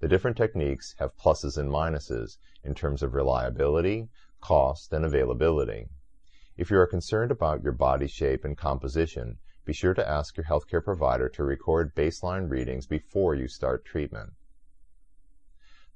The 0.00 0.08
different 0.08 0.36
techniques 0.36 0.94
have 0.98 1.16
pluses 1.16 1.56
and 1.56 1.70
minuses 1.70 2.36
in 2.62 2.74
terms 2.74 3.02
of 3.02 3.14
reliability, 3.14 4.10
cost, 4.42 4.92
and 4.92 5.06
availability. 5.06 5.88
If 6.58 6.70
you 6.70 6.78
are 6.78 6.86
concerned 6.86 7.30
about 7.30 7.62
your 7.62 7.72
body 7.72 8.06
shape 8.06 8.44
and 8.44 8.56
composition, 8.56 9.38
be 9.64 9.72
sure 9.72 9.94
to 9.94 10.08
ask 10.08 10.36
your 10.36 10.44
healthcare 10.44 10.84
provider 10.84 11.28
to 11.30 11.44
record 11.44 11.94
baseline 11.94 12.50
readings 12.50 12.86
before 12.86 13.34
you 13.34 13.48
start 13.48 13.84
treatment. 13.84 14.32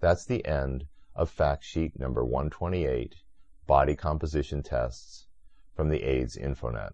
That's 0.01 0.25
the 0.25 0.45
end 0.47 0.87
of 1.15 1.31
fact 1.31 1.65
sheet 1.65 1.99
number 1.99 2.25
128, 2.25 3.17
Body 3.67 3.97
Composition 3.97 4.63
Tests, 4.63 5.27
from 5.75 5.89
the 5.89 6.03
AIDS 6.03 6.37
Infonet. 6.37 6.93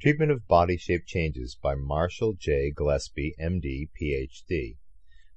Treatment 0.00 0.32
of 0.32 0.48
Body 0.48 0.76
Shape 0.76 1.06
Changes 1.06 1.54
by 1.54 1.76
Marshall 1.76 2.32
J. 2.32 2.72
Glesby, 2.76 3.34
MD, 3.40 3.88
PhD. 4.00 4.78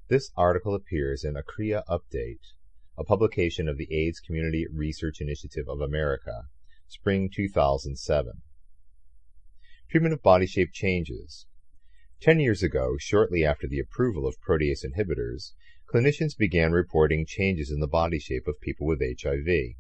This 0.08 0.30
article 0.38 0.76
appears 0.76 1.24
in 1.24 1.36
ACRIA 1.36 1.84
Update, 1.90 2.54
a 2.96 3.04
publication 3.04 3.68
of 3.68 3.80
the 3.80 3.92
AIDS 3.92 4.20
Community 4.20 4.68
Research 4.72 5.20
Initiative 5.20 5.68
of 5.68 5.82
America, 5.82 6.44
spring 6.88 7.28
2007. 7.28 8.44
Treatment 9.90 10.14
of 10.14 10.22
Body 10.22 10.46
Shape 10.46 10.72
Changes. 10.72 11.48
Ten 12.22 12.40
years 12.40 12.62
ago, 12.62 12.98
shortly 13.00 13.44
after 13.44 13.68
the 13.68 13.80
approval 13.80 14.28
of 14.28 14.40
protease 14.48 14.86
inhibitors, 14.86 15.54
clinicians 15.92 16.38
began 16.38 16.72
reporting 16.72 17.26
changes 17.26 17.72
in 17.72 17.80
the 17.80 17.88
body 17.88 18.20
shape 18.20 18.48
of 18.48 18.62
people 18.62 18.86
with 18.86 19.02
HIV. 19.02 19.74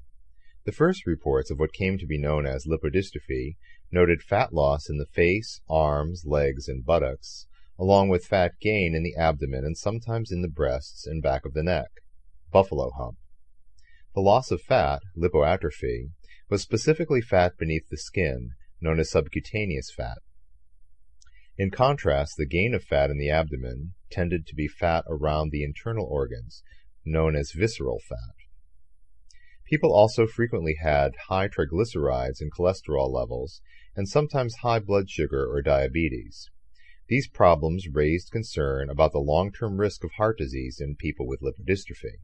The 0.65 0.71
first 0.71 1.05
reports 1.05 1.51
of 1.51 1.59
what 1.59 1.71
came 1.71 1.99
to 1.99 2.07
be 2.07 2.17
known 2.17 2.47
as 2.47 2.65
lipodystrophy 2.65 3.57
noted 3.91 4.23
fat 4.23 4.53
loss 4.53 4.89
in 4.89 4.97
the 4.97 5.05
face, 5.05 5.61
arms, 5.69 6.23
legs, 6.25 6.67
and 6.67 6.83
buttocks, 6.83 7.45
along 7.77 8.09
with 8.09 8.25
fat 8.25 8.53
gain 8.61 8.95
in 8.95 9.03
the 9.03 9.15
abdomen 9.15 9.65
and 9.65 9.77
sometimes 9.77 10.31
in 10.31 10.41
the 10.41 10.47
breasts 10.47 11.05
and 11.05 11.21
back 11.21 11.45
of 11.45 11.53
the 11.53 11.63
neck. 11.63 11.89
Buffalo 12.51 12.91
hump. 12.91 13.17
The 14.13 14.21
loss 14.21 14.49
of 14.49 14.61
fat, 14.61 15.01
lipoatrophy, 15.17 16.11
was 16.49 16.61
specifically 16.61 17.21
fat 17.21 17.57
beneath 17.57 17.89
the 17.89 17.97
skin, 17.97 18.51
known 18.79 18.99
as 18.99 19.09
subcutaneous 19.09 19.91
fat. 19.91 20.19
In 21.57 21.71
contrast, 21.71 22.35
the 22.37 22.45
gain 22.45 22.73
of 22.73 22.83
fat 22.83 23.09
in 23.09 23.17
the 23.17 23.29
abdomen 23.29 23.93
tended 24.09 24.45
to 24.47 24.55
be 24.55 24.67
fat 24.67 25.03
around 25.09 25.51
the 25.51 25.63
internal 25.63 26.05
organs, 26.05 26.63
known 27.05 27.35
as 27.35 27.51
visceral 27.51 27.99
fat. 27.99 28.35
People 29.65 29.93
also 29.93 30.27
frequently 30.27 30.75
had 30.81 31.13
high 31.27 31.47
triglycerides 31.47 32.39
and 32.39 32.53
cholesterol 32.53 33.11
levels, 33.11 33.61
and 33.95 34.07
sometimes 34.07 34.57
high 34.57 34.79
blood 34.79 35.09
sugar 35.09 35.45
or 35.45 35.61
diabetes. 35.61 36.49
These 37.07 37.27
problems 37.27 37.87
raised 37.87 38.31
concern 38.31 38.89
about 38.89 39.11
the 39.11 39.19
long-term 39.19 39.79
risk 39.79 40.03
of 40.03 40.13
heart 40.13 40.39
disease 40.39 40.79
in 40.81 40.95
people 40.95 41.27
with 41.27 41.39
lipodystrophy. 41.39 42.17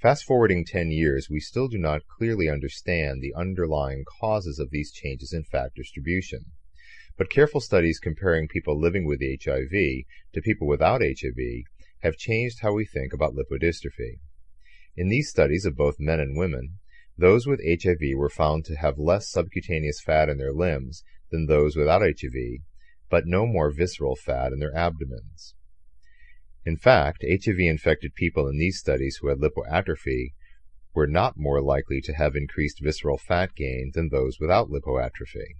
Fast 0.00 0.24
forwarding 0.24 0.64
10 0.64 0.90
years, 0.90 1.30
we 1.30 1.38
still 1.38 1.68
do 1.68 1.78
not 1.78 2.08
clearly 2.08 2.48
understand 2.48 3.22
the 3.22 3.32
underlying 3.34 4.04
causes 4.20 4.58
of 4.58 4.70
these 4.70 4.90
changes 4.90 5.32
in 5.32 5.44
fat 5.44 5.70
distribution. 5.76 6.46
But 7.16 7.30
careful 7.30 7.60
studies 7.60 8.00
comparing 8.00 8.48
people 8.48 8.76
living 8.76 9.06
with 9.06 9.20
HIV 9.20 9.70
to 10.32 10.42
people 10.42 10.66
without 10.66 11.00
HIV 11.02 11.64
have 12.00 12.16
changed 12.16 12.62
how 12.62 12.72
we 12.72 12.84
think 12.84 13.12
about 13.12 13.34
lipodystrophy. 13.34 14.18
In 14.96 15.08
these 15.08 15.30
studies 15.30 15.64
of 15.64 15.76
both 15.76 16.00
men 16.00 16.18
and 16.18 16.36
women, 16.36 16.80
those 17.16 17.46
with 17.46 17.60
HIV 17.64 18.16
were 18.16 18.28
found 18.28 18.64
to 18.64 18.74
have 18.74 18.98
less 18.98 19.30
subcutaneous 19.30 20.00
fat 20.00 20.28
in 20.28 20.38
their 20.38 20.52
limbs 20.52 21.04
than 21.30 21.46
those 21.46 21.76
without 21.76 22.02
HIV, 22.02 22.62
but 23.12 23.26
no 23.26 23.44
more 23.44 23.70
visceral 23.70 24.16
fat 24.16 24.54
in 24.54 24.58
their 24.58 24.74
abdomens. 24.74 25.54
In 26.64 26.78
fact, 26.78 27.22
HIV-infected 27.22 28.14
people 28.14 28.48
in 28.48 28.56
these 28.56 28.78
studies 28.78 29.18
who 29.20 29.28
had 29.28 29.36
lipoatrophy 29.36 30.32
were 30.94 31.06
not 31.06 31.36
more 31.36 31.60
likely 31.60 32.00
to 32.00 32.14
have 32.14 32.34
increased 32.34 32.80
visceral 32.80 33.18
fat 33.18 33.54
gain 33.54 33.90
than 33.92 34.08
those 34.08 34.40
without 34.40 34.70
lipoatrophy. 34.70 35.58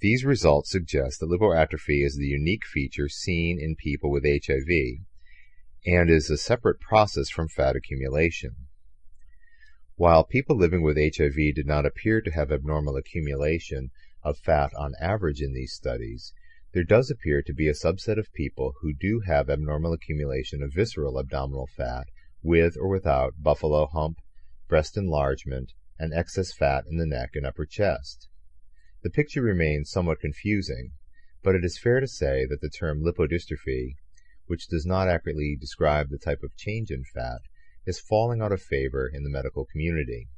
These 0.00 0.24
results 0.24 0.68
suggest 0.68 1.20
that 1.20 1.30
lipoatrophy 1.30 2.04
is 2.04 2.16
the 2.16 2.26
unique 2.26 2.66
feature 2.66 3.08
seen 3.08 3.60
in 3.60 3.76
people 3.76 4.10
with 4.10 4.24
HIV 4.24 5.04
and 5.86 6.10
is 6.10 6.30
a 6.30 6.36
separate 6.36 6.80
process 6.80 7.30
from 7.30 7.46
fat 7.46 7.76
accumulation. 7.76 8.56
While 9.94 10.24
people 10.24 10.56
living 10.56 10.82
with 10.82 10.98
HIV 10.98 11.36
did 11.54 11.66
not 11.68 11.86
appear 11.86 12.20
to 12.22 12.32
have 12.32 12.50
abnormal 12.50 12.96
accumulation 12.96 13.92
of 14.24 14.36
fat 14.38 14.72
on 14.76 14.94
average 15.00 15.40
in 15.40 15.54
these 15.54 15.72
studies, 15.72 16.32
there 16.76 16.84
does 16.84 17.10
appear 17.10 17.40
to 17.40 17.54
be 17.54 17.68
a 17.68 17.72
subset 17.72 18.18
of 18.18 18.30
people 18.34 18.74
who 18.82 18.92
do 18.92 19.20
have 19.26 19.48
abnormal 19.48 19.94
accumulation 19.94 20.62
of 20.62 20.74
visceral 20.74 21.18
abdominal 21.18 21.66
fat 21.66 22.06
with 22.42 22.76
or 22.76 22.90
without 22.90 23.32
buffalo 23.42 23.86
hump, 23.86 24.18
breast 24.68 24.94
enlargement, 24.94 25.72
and 25.98 26.12
excess 26.12 26.52
fat 26.52 26.84
in 26.86 26.98
the 26.98 27.06
neck 27.06 27.30
and 27.32 27.46
upper 27.46 27.64
chest. 27.64 28.28
The 29.02 29.08
picture 29.08 29.40
remains 29.40 29.90
somewhat 29.90 30.20
confusing, 30.20 30.92
but 31.42 31.54
it 31.54 31.64
is 31.64 31.78
fair 31.78 31.98
to 31.98 32.06
say 32.06 32.44
that 32.44 32.60
the 32.60 32.68
term 32.68 33.02
lipodystrophy, 33.02 33.94
which 34.44 34.68
does 34.68 34.84
not 34.84 35.08
accurately 35.08 35.56
describe 35.58 36.10
the 36.10 36.18
type 36.18 36.42
of 36.42 36.54
change 36.56 36.90
in 36.90 37.04
fat, 37.04 37.40
is 37.86 37.98
falling 37.98 38.42
out 38.42 38.52
of 38.52 38.60
favor 38.60 39.10
in 39.10 39.22
the 39.22 39.30
medical 39.30 39.64
community. 39.64 40.28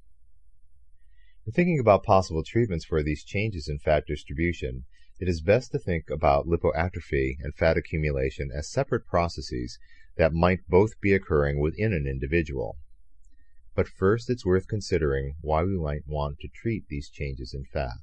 In 1.45 1.53
thinking 1.53 1.81
about 1.81 2.05
possible 2.05 2.45
treatments 2.45 2.85
for 2.85 3.03
these 3.03 3.25
changes 3.25 3.69
in 3.69 3.81
fat 3.81 4.05
distribution, 4.07 4.85
it 5.19 5.29
is 5.29 5.41
best 5.41 5.73
to 5.73 5.79
think 5.79 6.11
about 6.11 6.47
lipoatrophy 6.47 7.37
and 7.41 7.55
fat 7.55 7.77
accumulation 7.77 8.51
as 8.55 8.71
separate 8.71 9.07
processes 9.07 9.79
that 10.17 10.33
might 10.33 10.69
both 10.69 11.01
be 11.01 11.13
occurring 11.13 11.61
within 11.61 11.93
an 11.93 12.07
individual. 12.07 12.77
But 13.75 13.89
first 13.89 14.31
it's 14.31 14.47
worth 14.47 14.69
considering 14.69 15.35
why 15.41 15.63
we 15.63 15.79
might 15.79 16.07
want 16.07 16.39
to 16.41 16.49
treat 16.49 16.89
these 16.89 17.11
changes 17.11 17.55
in 17.55 17.65
fat. 17.65 17.99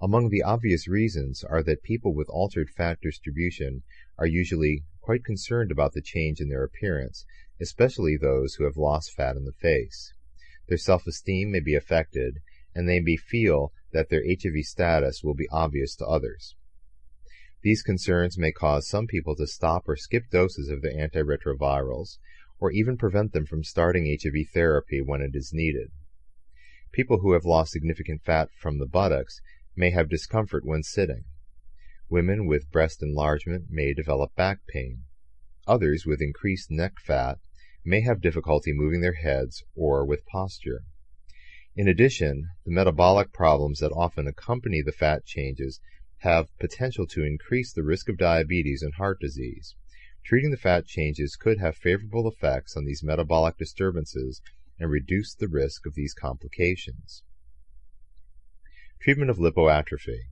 Among 0.00 0.28
the 0.28 0.42
obvious 0.42 0.86
reasons 0.86 1.42
are 1.42 1.62
that 1.64 1.82
people 1.82 2.14
with 2.14 2.28
altered 2.28 2.70
fat 2.70 3.00
distribution 3.00 3.82
are 4.16 4.26
usually 4.26 4.84
quite 5.00 5.24
concerned 5.24 5.72
about 5.72 5.92
the 5.92 6.02
change 6.02 6.40
in 6.40 6.48
their 6.48 6.62
appearance, 6.62 7.24
especially 7.60 8.16
those 8.16 8.54
who 8.54 8.64
have 8.64 8.76
lost 8.76 9.12
fat 9.12 9.36
in 9.36 9.44
the 9.44 9.52
face. 9.52 10.12
Their 10.68 10.78
self-esteem 10.78 11.50
may 11.50 11.60
be 11.60 11.74
affected, 11.74 12.38
and 12.74 12.88
they 12.88 13.00
may 13.00 13.16
feel 13.16 13.72
that 13.92 14.08
their 14.08 14.22
HIV 14.26 14.64
status 14.64 15.22
will 15.22 15.34
be 15.34 15.48
obvious 15.50 15.94
to 15.96 16.06
others. 16.06 16.56
These 17.62 17.82
concerns 17.82 18.38
may 18.38 18.52
cause 18.52 18.88
some 18.88 19.06
people 19.06 19.34
to 19.36 19.46
stop 19.46 19.88
or 19.88 19.96
skip 19.96 20.30
doses 20.30 20.68
of 20.68 20.82
their 20.82 20.94
antiretrovirals, 20.94 22.18
or 22.60 22.70
even 22.70 22.96
prevent 22.96 23.32
them 23.32 23.46
from 23.46 23.64
starting 23.64 24.06
HIV 24.06 24.48
therapy 24.52 25.00
when 25.00 25.20
it 25.20 25.34
is 25.34 25.52
needed. 25.52 25.90
People 26.92 27.18
who 27.18 27.32
have 27.32 27.44
lost 27.44 27.72
significant 27.72 28.22
fat 28.22 28.48
from 28.56 28.78
the 28.78 28.86
buttocks 28.86 29.40
may 29.76 29.90
have 29.90 30.08
discomfort 30.08 30.64
when 30.64 30.82
sitting. 30.82 31.24
Women 32.08 32.46
with 32.46 32.70
breast 32.70 33.02
enlargement 33.02 33.66
may 33.70 33.92
develop 33.92 34.34
back 34.34 34.60
pain. 34.66 35.02
Others 35.66 36.06
with 36.06 36.22
increased 36.22 36.70
neck 36.70 36.94
fat 36.98 37.38
may 37.84 38.00
have 38.00 38.20
difficulty 38.20 38.72
moving 38.72 39.00
their 39.00 39.14
heads 39.14 39.62
or 39.74 40.04
with 40.04 40.26
posture. 40.26 40.84
In 41.78 41.86
addition, 41.86 42.48
the 42.64 42.72
metabolic 42.72 43.32
problems 43.32 43.78
that 43.78 43.92
often 43.92 44.26
accompany 44.26 44.82
the 44.82 44.90
fat 44.90 45.24
changes 45.24 45.80
have 46.22 46.48
potential 46.58 47.06
to 47.06 47.22
increase 47.22 47.72
the 47.72 47.84
risk 47.84 48.08
of 48.08 48.18
diabetes 48.18 48.82
and 48.82 48.94
heart 48.94 49.20
disease. 49.20 49.76
Treating 50.24 50.50
the 50.50 50.56
fat 50.56 50.86
changes 50.86 51.36
could 51.36 51.60
have 51.60 51.76
favorable 51.76 52.26
effects 52.26 52.76
on 52.76 52.84
these 52.84 53.04
metabolic 53.04 53.56
disturbances 53.56 54.42
and 54.80 54.90
reduce 54.90 55.36
the 55.36 55.46
risk 55.46 55.86
of 55.86 55.94
these 55.94 56.14
complications. 56.14 57.22
Treatment 59.00 59.30
of 59.30 59.38
lipoatrophy. 59.38 60.22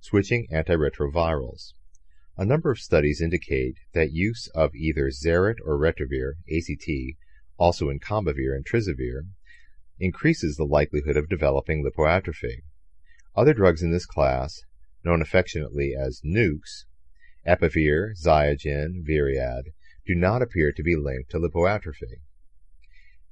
Switching 0.00 0.48
antiretrovirals. 0.52 1.72
A 2.36 2.44
number 2.44 2.70
of 2.70 2.78
studies 2.78 3.22
indicate 3.22 3.76
that 3.94 4.12
use 4.12 4.48
of 4.48 4.74
either 4.74 5.08
Zerit 5.08 5.56
or 5.64 5.78
Retrovir, 5.78 6.34
AZT, 6.52 7.16
also 7.56 7.88
in 7.88 8.00
Combivir 8.00 8.54
and 8.54 8.66
Trizivir, 8.66 9.28
increases 10.00 10.56
the 10.56 10.64
likelihood 10.64 11.16
of 11.16 11.28
developing 11.28 11.84
lipoatrophy. 11.84 12.62
Other 13.34 13.54
drugs 13.54 13.82
in 13.82 13.90
this 13.90 14.06
class, 14.06 14.62
known 15.04 15.20
affectionately 15.20 15.94
as 15.94 16.22
NUCs, 16.24 16.84
Epivir, 17.46 18.14
Ziagen, 18.14 19.02
Viread, 19.04 19.72
do 20.06 20.14
not 20.14 20.42
appear 20.42 20.72
to 20.72 20.82
be 20.82 20.96
linked 20.96 21.30
to 21.30 21.38
lipoatrophy. 21.38 22.20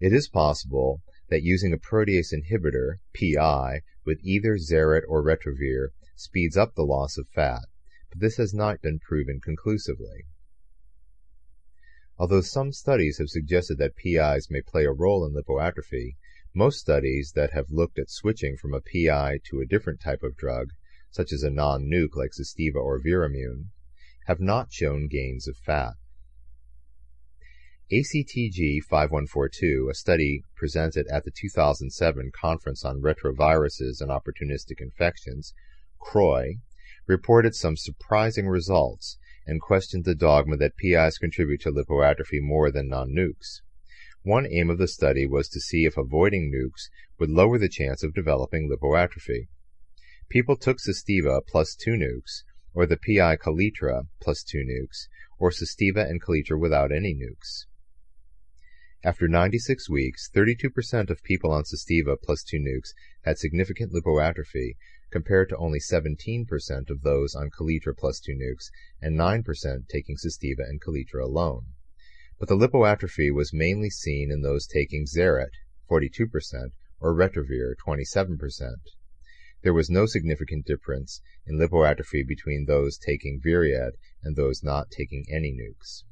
It 0.00 0.12
is 0.12 0.29
possible 0.29 1.02
that 1.29 1.42
using 1.42 1.72
a 1.72 1.79
protease 1.79 2.33
inhibitor, 2.33 2.98
PI, 3.14 3.83
with 4.05 4.20
either 4.22 4.59
Zerit 4.59 5.02
or 5.09 5.22
Retrovir 5.22 5.88
speeds 6.14 6.57
up 6.57 6.74
the 6.74 6.83
loss 6.83 7.16
of 7.16 7.29
fat, 7.29 7.66
but 8.11 8.20
this 8.20 8.37
has 8.37 8.55
not 8.55 8.83
been 8.83 8.98
proven 8.98 9.40
conclusively. 9.40 10.24
Although 12.18 12.40
some 12.40 12.72
studies 12.72 13.18
have 13.18 13.29
suggested 13.29 13.79
that 13.79 13.96
PIs 13.96 14.50
may 14.50 14.62
play 14.62 14.85
a 14.85 14.92
role 14.92 15.26
in 15.26 15.35
lipoatrophy, 15.35 16.16
most 16.57 16.81
studies 16.81 17.33
that 17.35 17.53
have 17.53 17.71
looked 17.71 17.99
at 17.99 18.09
switching 18.09 18.57
from 18.57 18.73
a 18.73 18.81
PI 18.81 19.40
to 19.45 19.61
a 19.61 19.66
different 19.66 20.01
type 20.01 20.23
of 20.23 20.38
drug, 20.38 20.71
such 21.11 21.31
as 21.31 21.42
a 21.42 21.51
non-nuc 21.51 22.16
like 22.16 22.31
Sustiva 22.31 22.77
or 22.77 22.99
Viramune, 22.99 23.66
have 24.27 24.40
not 24.40 24.73
shown 24.73 25.07
gains 25.07 25.47
of 25.47 25.55
fat. 25.59 25.92
ACTG 27.92 28.81
5142, 28.88 29.88
a 29.90 29.95
study 29.95 30.40
presented 30.57 31.07
at 31.09 31.25
the 31.25 31.31
2007 31.31 32.33
Conference 32.35 32.87
on 32.87 33.03
Retroviruses 33.03 34.01
and 34.01 34.11
Opportunistic 34.11 34.81
Infections, 34.81 35.53
CROI, 36.01 36.55
reported 37.07 37.55
some 37.55 37.77
surprising 37.77 38.49
results 38.49 39.19
and 39.47 39.61
questioned 39.61 40.07
the 40.07 40.14
dogma 40.14 40.57
that 40.57 40.79
PIs 40.79 41.19
contribute 41.19 41.61
to 41.61 41.71
lipoatrophy 41.71 42.40
more 42.40 42.71
than 42.71 42.88
non-nucs. 42.88 43.61
One 44.26 44.48
aim 44.50 44.70
of 44.70 44.78
the 44.78 44.88
study 44.88 45.24
was 45.24 45.48
to 45.50 45.60
see 45.60 45.84
if 45.84 45.96
avoiding 45.96 46.50
nukes 46.50 46.90
would 47.16 47.30
lower 47.30 47.60
the 47.60 47.68
chance 47.68 48.02
of 48.02 48.12
developing 48.12 48.68
lipoatrophy. 48.68 49.46
people 50.28 50.56
took 50.56 50.78
Sustiva 50.78 51.46
plus 51.46 51.76
2 51.76 51.92
nukes, 51.92 52.42
or 52.74 52.86
the 52.86 52.96
PI 52.96 53.36
Kaletra 53.36 54.08
plus 54.20 54.42
2 54.42 54.64
nukes, 54.64 55.06
or 55.38 55.52
Sustiva 55.52 56.10
and 56.10 56.20
Kaletra 56.20 56.58
without 56.58 56.90
any 56.90 57.14
nukes. 57.14 57.66
After 59.04 59.28
96 59.28 59.88
weeks, 59.88 60.28
32% 60.28 61.08
of 61.08 61.22
people 61.22 61.52
on 61.52 61.62
Sustiva 61.62 62.16
plus 62.20 62.42
2 62.42 62.58
nukes 62.58 62.94
had 63.22 63.38
significant 63.38 63.92
lipoatrophy, 63.92 64.74
compared 65.12 65.48
to 65.50 65.56
only 65.56 65.78
17% 65.78 66.48
of 66.90 67.02
those 67.02 67.36
on 67.36 67.48
Kaletra 67.56 67.96
plus 67.96 68.18
2 68.18 68.32
nukes 68.32 68.72
and 69.00 69.16
9% 69.16 69.86
taking 69.88 70.16
Sestiva 70.16 70.68
and 70.68 70.82
Kaletra 70.82 71.22
alone. 71.22 71.75
But 72.38 72.51
the 72.51 72.55
lipoatrophy 72.55 73.33
was 73.33 73.55
mainly 73.55 73.88
seen 73.88 74.31
in 74.31 74.42
those 74.42 74.66
taking 74.66 75.07
Zerit, 75.07 75.53
42%, 75.90 76.72
or 77.01 77.14
Retrovir, 77.14 77.75
27%. 77.77 78.75
There 79.62 79.72
was 79.72 79.88
no 79.88 80.05
significant 80.05 80.66
difference 80.66 81.22
in 81.46 81.59
lipoatrophy 81.59 82.27
between 82.29 82.66
those 82.66 82.99
taking 82.99 83.40
Viread 83.40 83.92
and 84.22 84.37
those 84.37 84.62
not 84.62 84.90
taking 84.90 85.25
any 85.31 85.51
nukes. 85.51 86.05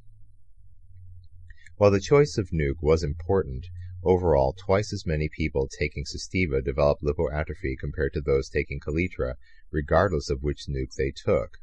While 1.76 1.90
the 1.90 2.00
choice 2.00 2.38
of 2.38 2.52
nuke 2.52 2.80
was 2.80 3.02
important, 3.02 3.66
overall 4.02 4.54
twice 4.54 4.94
as 4.94 5.04
many 5.04 5.28
people 5.28 5.68
taking 5.68 6.04
Sustiva 6.04 6.64
developed 6.64 7.02
lipoatrophy 7.02 7.76
compared 7.78 8.14
to 8.14 8.22
those 8.22 8.48
taking 8.48 8.80
Kaletra, 8.80 9.34
regardless 9.70 10.30
of 10.30 10.42
which 10.42 10.68
nuke 10.68 10.94
they 10.94 11.10
took. 11.10 11.58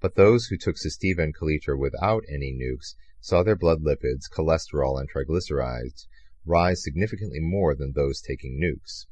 But 0.00 0.16
those 0.16 0.48
who 0.48 0.58
took 0.58 0.76
Sustiva 0.76 1.20
and 1.20 1.34
Kaletra 1.34 1.78
without 1.78 2.24
any 2.28 2.52
nukes 2.52 2.94
saw 3.20 3.42
their 3.42 3.56
blood 3.56 3.82
lipids, 3.82 4.30
cholesterol, 4.30 5.00
and 5.00 5.10
triglycerides 5.10 6.06
rise 6.44 6.82
significantly 6.82 7.40
more 7.40 7.74
than 7.74 7.92
those 7.92 8.20
taking 8.20 8.60
nukes. 8.60 9.06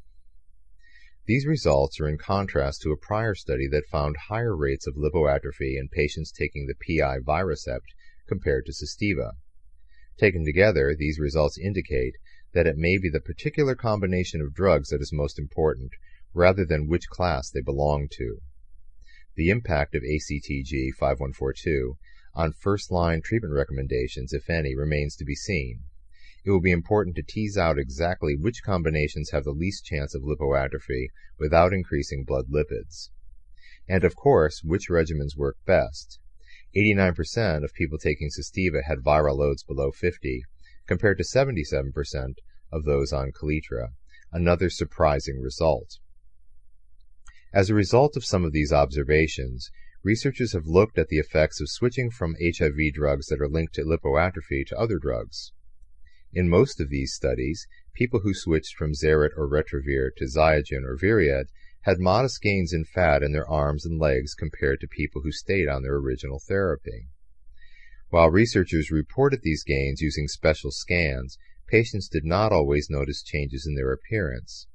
These 1.27 1.47
results 1.47 1.99
are 2.01 2.09
in 2.09 2.19
contrast 2.19 2.83
to 2.83 2.93
a 2.93 2.99
prior 2.99 3.35
study 3.35 3.67
that 3.69 3.87
found 3.87 4.29
higher 4.29 4.55
rates 4.55 4.87
of 4.87 4.95
lipoatrophy 4.95 5.79
in 5.79 5.89
patients 5.89 6.31
taking 6.31 6.67
the 6.67 6.75
PI 6.75 7.21
Viracept 7.21 7.95
compared 8.29 8.67
to 8.67 8.73
Sustiva. 8.73 9.33
Taken 10.19 10.45
together, 10.45 10.95
these 10.95 11.19
results 11.19 11.57
indicate 11.57 12.15
that 12.53 12.67
it 12.67 12.77
may 12.77 12.99
be 12.99 13.09
the 13.09 13.21
particular 13.21 13.75
combination 13.75 14.43
of 14.43 14.55
drugs 14.55 14.91
that 14.91 15.01
is 15.01 15.13
most 15.15 15.39
important, 15.39 15.93
rather 16.35 16.67
than 16.67 16.89
which 16.89 17.09
class 17.09 17.51
they 17.51 17.63
belong 17.63 18.09
to. 18.13 18.43
The 19.35 19.49
impact 19.49 19.95
of 19.95 20.03
ACTG 20.03 20.91
5142 20.99 21.97
on 22.35 22.53
first-line 22.53 23.23
treatment 23.23 23.55
recommendations, 23.55 24.33
if 24.33 24.51
any, 24.51 24.75
remains 24.75 25.17
to 25.17 25.25
be 25.25 25.35
seen. 25.35 25.85
It 26.45 26.51
will 26.51 26.61
be 26.61 26.73
important 26.73 27.17
to 27.17 27.23
tease 27.23 27.57
out 27.57 27.79
exactly 27.79 28.37
which 28.37 28.63
combinations 28.63 29.31
have 29.31 29.45
the 29.45 29.53
least 29.53 29.85
chance 29.85 30.15
of 30.15 30.23
lipoatrophy 30.23 31.09
without 31.39 31.73
increasing 31.73 32.25
blood 32.25 32.49
lipids. 32.49 33.11
And 33.89 34.05
of 34.05 34.17
course, 34.17 34.63
which 34.63 34.89
regimens 34.91 35.37
work 35.37 35.57
best. 35.65 36.19
89% 36.77 37.65
of 37.65 37.73
people 37.73 37.99
taking 37.99 38.29
Sustiva 38.29 38.83
had 38.85 38.99
viral 38.99 39.39
loads 39.39 39.63
below 39.63 39.91
50, 39.91 40.43
compared 40.87 41.19
to 41.19 41.25
77% 41.25 42.35
of 42.73 42.85
those 42.85 43.13
on 43.13 43.31
Kaletra, 43.31 43.93
another 44.33 44.69
surprising 44.69 45.41
result. 45.41 45.99
As 47.53 47.71
a 47.71 47.75
result 47.75 48.17
of 48.17 48.25
some 48.25 48.45
of 48.45 48.53
these 48.53 48.73
observations, 48.73 49.71
researchers 50.05 50.53
have 50.53 50.67
looked 50.67 50.99
at 50.99 51.09
the 51.09 51.19
effects 51.19 51.61
of 51.61 51.71
switching 51.71 52.11
from 52.11 52.37
HIV 52.41 52.93
drugs 52.93 53.27
that 53.27 53.41
are 53.41 53.49
linked 53.49 53.75
to 53.75 53.83
lipoatrophy 53.83 54.67
to 54.67 54.79
other 54.79 54.99
drugs. 54.99 55.53
In 56.33 56.49
most 56.49 56.81
of 56.81 56.91
these 56.91 57.15
studies, 57.15 57.67
people 57.95 58.21
who 58.21 58.35
switched 58.35 58.77
from 58.77 58.93
Zerit 58.93 59.31
or 59.37 59.49
Retrovir 59.49 60.11
to 60.17 60.27
Ziagen 60.27 60.85
or 60.85 60.97
Viread 60.97 61.47
had 61.83 61.99
modest 61.99 62.43
gains 62.43 62.73
in 62.73 62.85
fat 62.85 63.23
in 63.23 63.33
their 63.33 63.49
arms 63.49 63.87
and 63.87 63.99
legs 63.99 64.35
compared 64.35 64.81
to 64.81 64.89
people 64.89 65.23
who 65.23 65.33
stayed 65.33 65.69
on 65.69 65.83
their 65.83 65.97
original 65.97 66.39
therapy. 66.39 67.09
While 68.11 68.31
researchers 68.31 68.91
reported 68.91 69.41
these 69.43 69.65
gains 69.65 70.01
using 70.01 70.29
special 70.29 70.71
scans, 70.71 71.39
patients 71.67 72.09
did 72.09 72.25
not 72.25 72.53
always 72.53 72.91
notice 72.91 73.23
changes 73.23 73.67
in 73.67 73.75
their 73.75 73.93
appearance. 73.93 74.67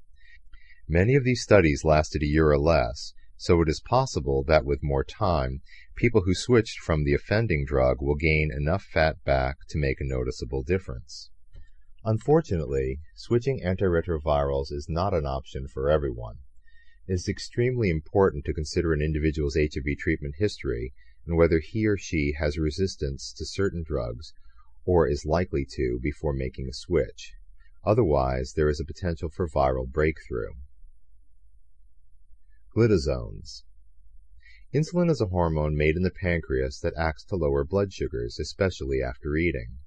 Many 0.88 1.16
of 1.16 1.24
these 1.24 1.44
studies 1.44 1.84
lasted 1.84 2.24
a 2.24 2.28
year 2.28 2.50
or 2.50 2.58
less, 2.58 3.14
so 3.42 3.62
it 3.62 3.70
is 3.70 3.80
possible 3.80 4.44
that 4.44 4.66
with 4.66 4.84
more 4.84 5.04
time, 5.04 5.62
people 5.96 6.24
who 6.24 6.34
switched 6.34 6.78
from 6.80 7.06
the 7.06 7.14
offending 7.14 7.64
drug 7.64 8.02
will 8.02 8.16
gain 8.16 8.52
enough 8.52 8.84
fat 8.84 9.16
back 9.24 9.56
to 9.70 9.78
make 9.78 10.02
a 10.02 10.06
noticeable 10.06 10.62
difference. 10.62 11.30
Unfortunately, 12.04 13.00
switching 13.16 13.62
antiretrovirals 13.62 14.74
is 14.74 14.88
not 14.90 15.14
an 15.14 15.26
option 15.26 15.70
for 15.70 15.90
everyone. 15.90 16.40
It 17.08 17.14
is 17.14 17.30
extremely 17.30 17.90
important 17.90 18.44
to 18.44 18.54
consider 18.54 18.92
an 18.92 19.02
individual's 19.02 19.56
HIV 19.56 19.98
treatment 19.98 20.36
history 20.38 20.94
and 21.26 21.38
whether 21.38 21.60
he 21.60 21.88
or 21.88 21.98
she 21.98 22.34
has 22.38 22.58
resistance 22.58 23.32
to 23.38 23.46
certain 23.46 23.84
drugs 23.88 24.34
or 24.84 25.08
is 25.08 25.26
likely 25.26 25.66
to 25.76 25.98
before 26.02 26.34
making 26.34 26.68
a 26.68 26.74
switch. 26.74 27.36
Otherwise, 27.86 28.52
there 28.58 28.68
is 28.68 28.82
a 28.82 28.86
potential 28.86 29.30
for 29.30 29.48
viral 29.48 29.90
breakthrough. 29.90 30.52
Glitazones. 32.76 33.64
Insulin 34.76 35.10
is 35.10 35.20
a 35.20 35.26
hormone 35.26 35.76
made 35.76 35.96
in 35.96 36.04
the 36.04 36.12
pancreas 36.12 36.80
that 36.82 36.94
acts 36.96 37.24
to 37.24 37.36
lower 37.36 37.64
blood 37.64 37.92
sugars, 37.92 38.38
especially 38.40 39.02
after 39.02 39.36
eating. 39.36 39.80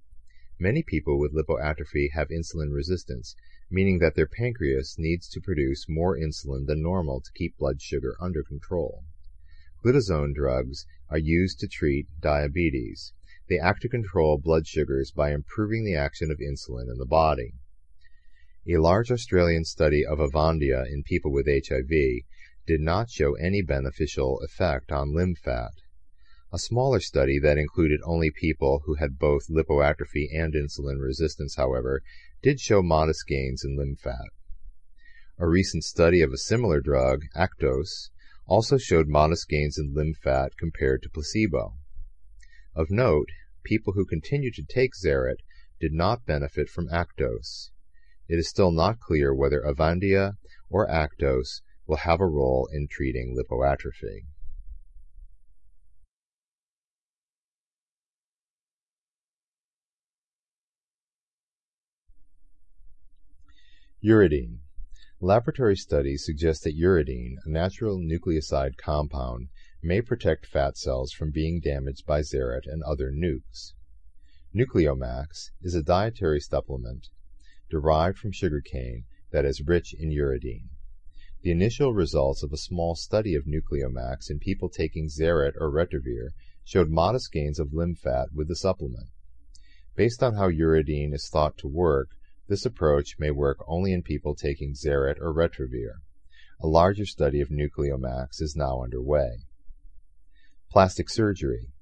Many 0.59 0.83
people 0.83 1.17
with 1.21 1.33
lipoatrophy 1.33 2.11
have 2.15 2.31
insulin 2.31 2.73
resistance, 2.73 3.37
meaning 3.71 4.01
that 4.01 4.17
their 4.17 4.27
pancreas 4.27 4.97
needs 4.99 5.29
to 5.29 5.41
produce 5.41 5.89
more 5.89 6.19
insulin 6.19 6.67
than 6.67 6.83
normal 6.83 7.21
to 7.21 7.31
keep 7.37 7.57
blood 7.57 7.81
sugar 7.81 8.17
under 8.21 8.43
control. 8.43 9.05
Glitazone 9.85 10.35
drugs 10.35 10.85
are 11.09 11.19
used 11.19 11.61
to 11.61 11.69
treat 11.69 12.09
diabetes. 12.21 13.13
They 13.49 13.61
act 13.61 13.83
to 13.83 13.89
control 13.89 14.39
blood 14.39 14.67
sugars 14.67 15.13
by 15.13 15.33
improving 15.33 15.85
the 15.85 15.95
action 15.95 16.33
of 16.33 16.41
insulin 16.41 16.91
in 16.91 16.99
the 16.99 17.07
body. 17.07 17.55
A 18.67 18.79
large 18.79 19.13
Australian 19.13 19.65
study 19.65 20.05
of 20.05 20.19
Avandia 20.19 20.85
in 20.85 21.05
people 21.05 21.31
with 21.31 21.47
HIV 21.47 22.25
did 22.67 22.81
not 22.81 23.11
show 23.11 23.35
any 23.35 23.61
beneficial 23.61 24.41
effect 24.43 24.93
on 24.93 25.15
limb 25.15 25.35
fat. 25.35 25.73
A 26.53 26.59
smaller 26.59 27.01
study 27.01 27.39
that 27.39 27.59
included 27.59 28.01
only 28.05 28.31
people 28.31 28.83
who 28.85 28.95
had 28.95 29.19
both 29.19 29.49
lipoatrophy 29.49 30.29
and 30.33 30.55
insulin 30.55 31.01
resistance, 31.01 31.57
however, 31.57 32.03
did 32.43 32.61
show 32.61 32.83
modest 32.83 33.27
gains 33.27 33.65
in 33.65 33.77
limb 33.77 33.97
fat. 33.97 34.29
A 35.39 35.49
recent 35.49 35.83
study 35.83 36.21
of 36.21 36.33
a 36.33 36.39
similar 36.39 36.81
drug, 36.81 37.23
Actos, 37.35 38.11
also 38.47 38.77
showed 38.77 39.09
modest 39.09 39.49
gains 39.49 39.79
in 39.79 39.95
limb 39.95 40.15
fat 40.15 40.53
compared 40.59 41.03
to 41.03 41.11
placebo. 41.11 41.79
Of 42.75 42.91
note, 42.91 43.29
people 43.65 43.95
who 43.95 44.05
continued 44.05 44.55
to 44.55 44.63
take 44.63 44.93
Zerit 44.95 45.41
did 45.81 45.93
not 45.93 46.27
benefit 46.27 46.69
from 46.69 46.89
Actos. 46.89 47.71
It 48.29 48.39
is 48.39 48.49
still 48.49 48.71
not 48.71 49.01
clear 49.01 49.35
whether 49.35 49.63
Avandia 49.63 50.37
or 50.71 50.87
Actos 50.87 51.63
will 51.93 51.99
have 51.99 52.21
a 52.23 52.27
role 52.27 52.71
in 52.73 52.89
treating 52.89 53.37
lipoatrophy. 53.37 54.25
Uridine. 64.03 64.61
Laboratory 65.21 65.77
studies 65.77 66.25
suggest 66.25 66.65
that 66.65 66.75
uridine, 66.75 67.35
a 67.45 67.51
natural 67.51 67.99
nucleoside 67.99 68.79
compound, 68.79 69.49
may 69.83 70.01
protect 70.01 70.47
fat 70.47 70.79
cells 70.79 71.13
from 71.13 71.31
being 71.31 71.61
damaged 71.61 72.07
by 72.07 72.21
Zerit 72.21 72.63
and 72.65 72.83
other 72.85 73.13
nukes. 73.13 73.75
Nucleomax 74.55 75.51
is 75.61 75.75
a 75.75 75.83
dietary 75.83 76.41
supplement 76.41 77.09
derived 77.69 78.17
from 78.17 78.33
sugarcane 78.33 79.05
that 79.31 79.45
is 79.45 79.61
rich 79.67 79.93
in 79.93 80.09
uridine. 80.09 80.71
The 81.43 81.51
initial 81.51 81.93
results 81.93 82.45
of 82.45 82.53
a 82.53 82.57
small 82.57 82.95
study 82.95 83.35
of 83.35 83.47
Nucleomax 83.47 84.31
in 84.31 84.39
people 84.39 84.69
taking 84.69 85.09
Zerit 85.09 85.55
or 85.57 85.73
Retrovir 85.73 86.29
showed 86.63 86.89
modest 86.89 87.33
gains 87.33 87.59
of 87.59 87.75
limb 87.75 87.97
fat 87.97 88.29
with 88.33 88.47
the 88.47 88.55
supplement. 88.55 89.09
Based 89.97 90.23
on 90.23 90.37
how 90.37 90.49
uridine 90.49 91.13
is 91.13 91.29
thought 91.29 91.59
to 91.59 91.67
work, 91.67 92.11
this 92.47 92.65
approach 92.65 93.19
may 93.19 93.33
work 93.33 93.59
only 93.67 93.93
in 93.93 94.03
people 94.05 94.37
taking 94.37 94.75
Zerit 94.75 95.19
or 95.21 95.35
Retrovir. 95.35 96.03
A 96.61 96.69
larger 96.69 97.05
study 97.05 97.41
of 97.41 97.49
Nucleomax 97.49 98.41
is 98.41 98.55
now 98.55 98.81
underway. 98.81 99.39
Plastic 100.71 101.11
surgery. 101.11 101.73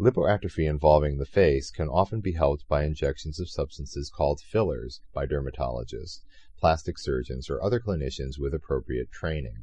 Lipoatrophy 0.00 0.66
involving 0.66 1.18
the 1.18 1.26
face 1.26 1.70
can 1.70 1.88
often 1.88 2.22
be 2.22 2.32
helped 2.32 2.66
by 2.66 2.84
injections 2.84 3.38
of 3.38 3.50
substances 3.50 4.08
called 4.08 4.40
fillers 4.40 5.02
by 5.12 5.26
dermatologists, 5.26 6.20
plastic 6.58 6.98
surgeons, 6.98 7.48
or 7.48 7.62
other 7.62 7.80
clinicians 7.80 8.38
with 8.38 8.52
appropriate 8.52 9.10
training. 9.10 9.62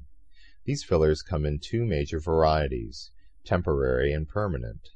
These 0.63 0.83
fillers 0.83 1.21
come 1.21 1.45
in 1.45 1.59
two 1.59 1.85
major 1.85 2.19
varieties, 2.19 3.11
temporary 3.43 4.11
and 4.11 4.27
permanent. 4.27 4.89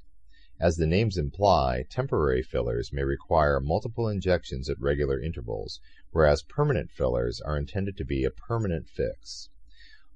As 0.59 0.75
the 0.75 0.87
names 0.87 1.17
imply, 1.17 1.85
temporary 1.89 2.41
fillers 2.41 2.91
may 2.91 3.03
require 3.03 3.59
multiple 3.59 4.09
injections 4.09 4.69
at 4.69 4.81
regular 4.81 5.21
intervals, 5.21 5.79
whereas 6.11 6.43
permanent 6.43 6.91
fillers 6.91 7.39
are 7.39 7.57
intended 7.57 7.95
to 7.97 8.03
be 8.03 8.25
a 8.25 8.31
permanent 8.31 8.89
fix. 8.89 9.49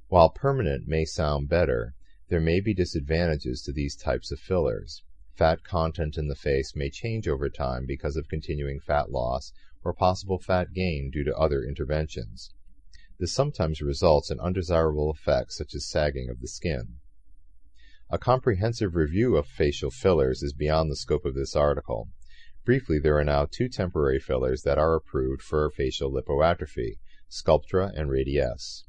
While 0.09 0.31
permanent 0.31 0.87
may 0.87 1.05
sound 1.05 1.47
better, 1.47 1.95
there 2.27 2.41
may 2.41 2.59
be 2.59 2.73
disadvantages 2.73 3.61
to 3.61 3.71
these 3.71 3.95
types 3.95 4.31
of 4.31 4.39
fillers. 4.39 5.03
Fat 5.33 5.63
content 5.63 6.17
in 6.17 6.27
the 6.27 6.35
face 6.35 6.75
may 6.75 6.89
change 6.89 7.27
over 7.27 7.49
time 7.49 7.85
because 7.85 8.15
of 8.15 8.27
continuing 8.27 8.79
fat 8.79 9.11
loss 9.11 9.53
or 9.83 9.93
possible 9.93 10.39
fat 10.39 10.73
gain 10.73 11.09
due 11.11 11.23
to 11.23 11.35
other 11.35 11.63
interventions. 11.63 12.51
This 13.19 13.31
sometimes 13.31 13.81
results 13.81 14.31
in 14.31 14.39
undesirable 14.39 15.11
effects 15.11 15.57
such 15.57 15.75
as 15.75 15.89
sagging 15.89 16.29
of 16.29 16.41
the 16.41 16.47
skin. 16.47 16.97
A 18.09 18.17
comprehensive 18.17 18.95
review 18.95 19.37
of 19.37 19.47
facial 19.47 19.89
fillers 19.89 20.43
is 20.43 20.53
beyond 20.53 20.91
the 20.91 20.95
scope 20.95 21.25
of 21.25 21.35
this 21.35 21.55
article. 21.55 22.09
Briefly, 22.65 22.99
there 22.99 23.17
are 23.17 23.23
now 23.23 23.45
two 23.45 23.67
temporary 23.67 24.19
fillers 24.19 24.63
that 24.63 24.77
are 24.77 24.95
approved 24.95 25.41
for 25.41 25.69
facial 25.69 26.11
lipoatrophy, 26.11 26.99
Sculptra 27.29 27.91
and 27.95 28.09
Radiesse. 28.09 28.83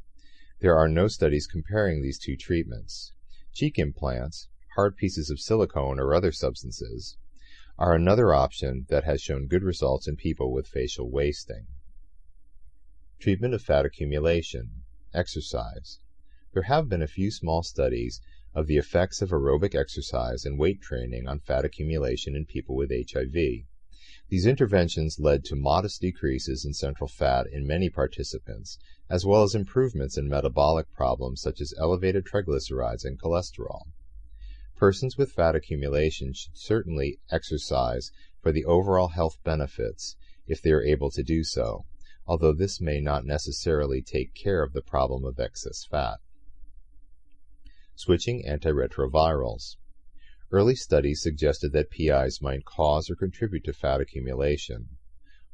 There 0.61 0.77
are 0.77 0.89
no 0.89 1.09
studies 1.09 1.47
comparing 1.47 2.03
these 2.03 2.19
two 2.19 2.37
treatments. 2.37 3.13
Cheek 3.53 3.79
implants, 3.79 4.49
hard 4.77 4.97
pieces 4.97 5.31
of 5.31 5.41
silicone 5.41 5.99
or 5.99 6.15
other 6.15 6.33
substances, 6.33 7.17
are 7.79 7.95
another 7.95 8.33
option 8.33 8.87
that 8.89 9.05
has 9.05 9.21
shown 9.21 9.47
good 9.47 9.63
results 9.63 10.07
in 10.07 10.15
people 10.17 10.53
with 10.53 10.69
facial 10.69 11.11
wasting. 11.11 11.67
Treatment 13.19 13.55
of 13.55 13.63
fat 13.63 13.85
accumulation. 13.85 14.85
Exercise. 15.13 15.99
There 16.53 16.65
have 16.65 16.89
been 16.89 17.03
a 17.03 17.09
few 17.09 17.31
small 17.33 17.63
studies 17.63 18.21
of 18.55 18.69
the 18.69 18.77
effects 18.77 19.21
of 19.21 19.31
aerobic 19.31 19.75
exercise 19.75 20.45
and 20.45 20.59
weight 20.59 20.81
training 20.81 21.27
on 21.27 21.41
fat 21.41 21.65
accumulation 21.65 22.37
in 22.37 22.45
people 22.45 22.77
with 22.77 22.93
HIV. 22.93 23.65
These 24.29 24.47
interventions 24.47 25.19
led 25.19 25.45
to 25.47 25.57
modest 25.57 26.01
decreases 26.01 26.65
in 26.65 26.73
central 26.73 27.09
fat 27.09 27.47
in 27.49 27.67
many 27.67 27.91
participants, 27.91 28.79
as 29.11 29.27
well 29.27 29.43
as 29.43 29.55
improvements 29.55 30.17
in 30.17 30.29
metabolic 30.29 30.93
problems 30.93 31.43
such 31.43 31.61
as 31.61 31.75
elevated 31.77 32.25
triglycerides 32.25 33.05
and 33.05 33.21
cholesterol. 33.21 33.87
Persons 34.77 35.17
with 35.17 35.33
fat 35.33 35.55
accumulation 35.55 36.33
should 36.33 36.57
certainly 36.57 37.21
exercise 37.31 38.11
for 38.43 38.51
the 38.51 38.65
overall 38.65 39.09
health 39.09 39.39
benefits 39.45 40.17
if 40.47 40.61
they 40.61 40.73
are 40.73 40.83
able 40.83 41.11
to 41.13 41.23
do 41.23 41.45
so, 41.45 41.87
although 42.27 42.53
this 42.53 42.81
may 42.81 43.01
not 43.01 43.25
necessarily 43.25 44.03
take 44.03 44.35
care 44.35 44.63
of 44.63 44.73
the 44.73 44.83
problem 44.83 45.25
of 45.25 45.39
excess 45.39 45.85
fat. 45.85 46.19
Switching 47.95 48.45
antiretrovirals. 48.45 49.77
Early 50.51 50.75
studies 50.75 51.23
suggested 51.23 51.73
that 51.73 51.91
PIs 51.91 52.43
might 52.43 52.65
cause 52.65 53.09
or 53.09 53.15
contribute 53.15 53.65
to 53.65 53.73
fat 53.73 54.01
accumulation. 54.01 54.97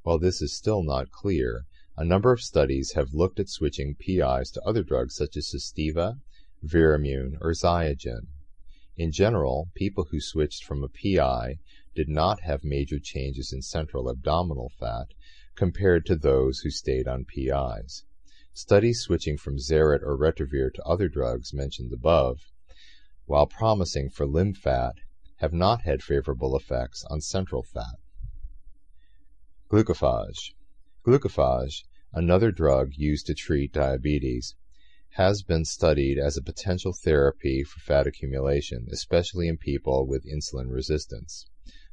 While 0.02 0.18
this 0.18 0.40
is 0.40 0.56
still 0.56 0.82
not 0.82 1.10
clear, 1.10 1.66
a 1.94 2.04
number 2.04 2.32
of 2.32 2.40
studies 2.40 2.92
have 2.92 3.12
looked 3.12 3.38
at 3.38 3.50
switching 3.50 3.94
PIs 3.94 4.50
to 4.52 4.62
other 4.62 4.82
drugs 4.82 5.14
such 5.14 5.36
as 5.36 5.52
Sustiva, 5.54 6.20
Viramune, 6.64 7.36
or 7.42 7.52
Ziagen. 7.52 8.28
In 9.00 9.12
general, 9.12 9.70
people 9.74 10.08
who 10.10 10.20
switched 10.20 10.62
from 10.62 10.84
a 10.84 10.88
PI 10.88 11.56
did 11.94 12.10
not 12.10 12.42
have 12.42 12.62
major 12.62 12.98
changes 12.98 13.50
in 13.50 13.62
central 13.62 14.10
abdominal 14.10 14.68
fat 14.78 15.14
compared 15.54 16.04
to 16.04 16.16
those 16.16 16.58
who 16.58 16.70
stayed 16.70 17.08
on 17.08 17.24
PIs. 17.24 18.04
Studies 18.52 19.00
switching 19.00 19.38
from 19.38 19.56
Zerit 19.56 20.02
or 20.02 20.18
Retrovir 20.18 20.70
to 20.74 20.82
other 20.82 21.08
drugs 21.08 21.54
mentioned 21.54 21.94
above, 21.94 22.50
while 23.24 23.46
promising 23.46 24.10
for 24.10 24.26
limb 24.26 24.52
fat, 24.52 24.96
have 25.36 25.54
not 25.54 25.80
had 25.80 26.02
favorable 26.02 26.54
effects 26.54 27.02
on 27.08 27.22
central 27.22 27.62
fat. 27.62 27.96
Glucophage. 29.70 30.52
Glucophage, 31.06 31.84
another 32.12 32.52
drug 32.52 32.92
used 32.96 33.24
to 33.28 33.34
treat 33.34 33.72
diabetes, 33.72 34.56
has 35.14 35.42
been 35.42 35.64
studied 35.64 36.18
as 36.18 36.36
a 36.36 36.42
potential 36.42 36.92
therapy 36.92 37.64
for 37.64 37.80
fat 37.80 38.06
accumulation, 38.06 38.86
especially 38.92 39.48
in 39.48 39.56
people 39.56 40.06
with 40.06 40.24
insulin 40.24 40.70
resistance. 40.70 41.46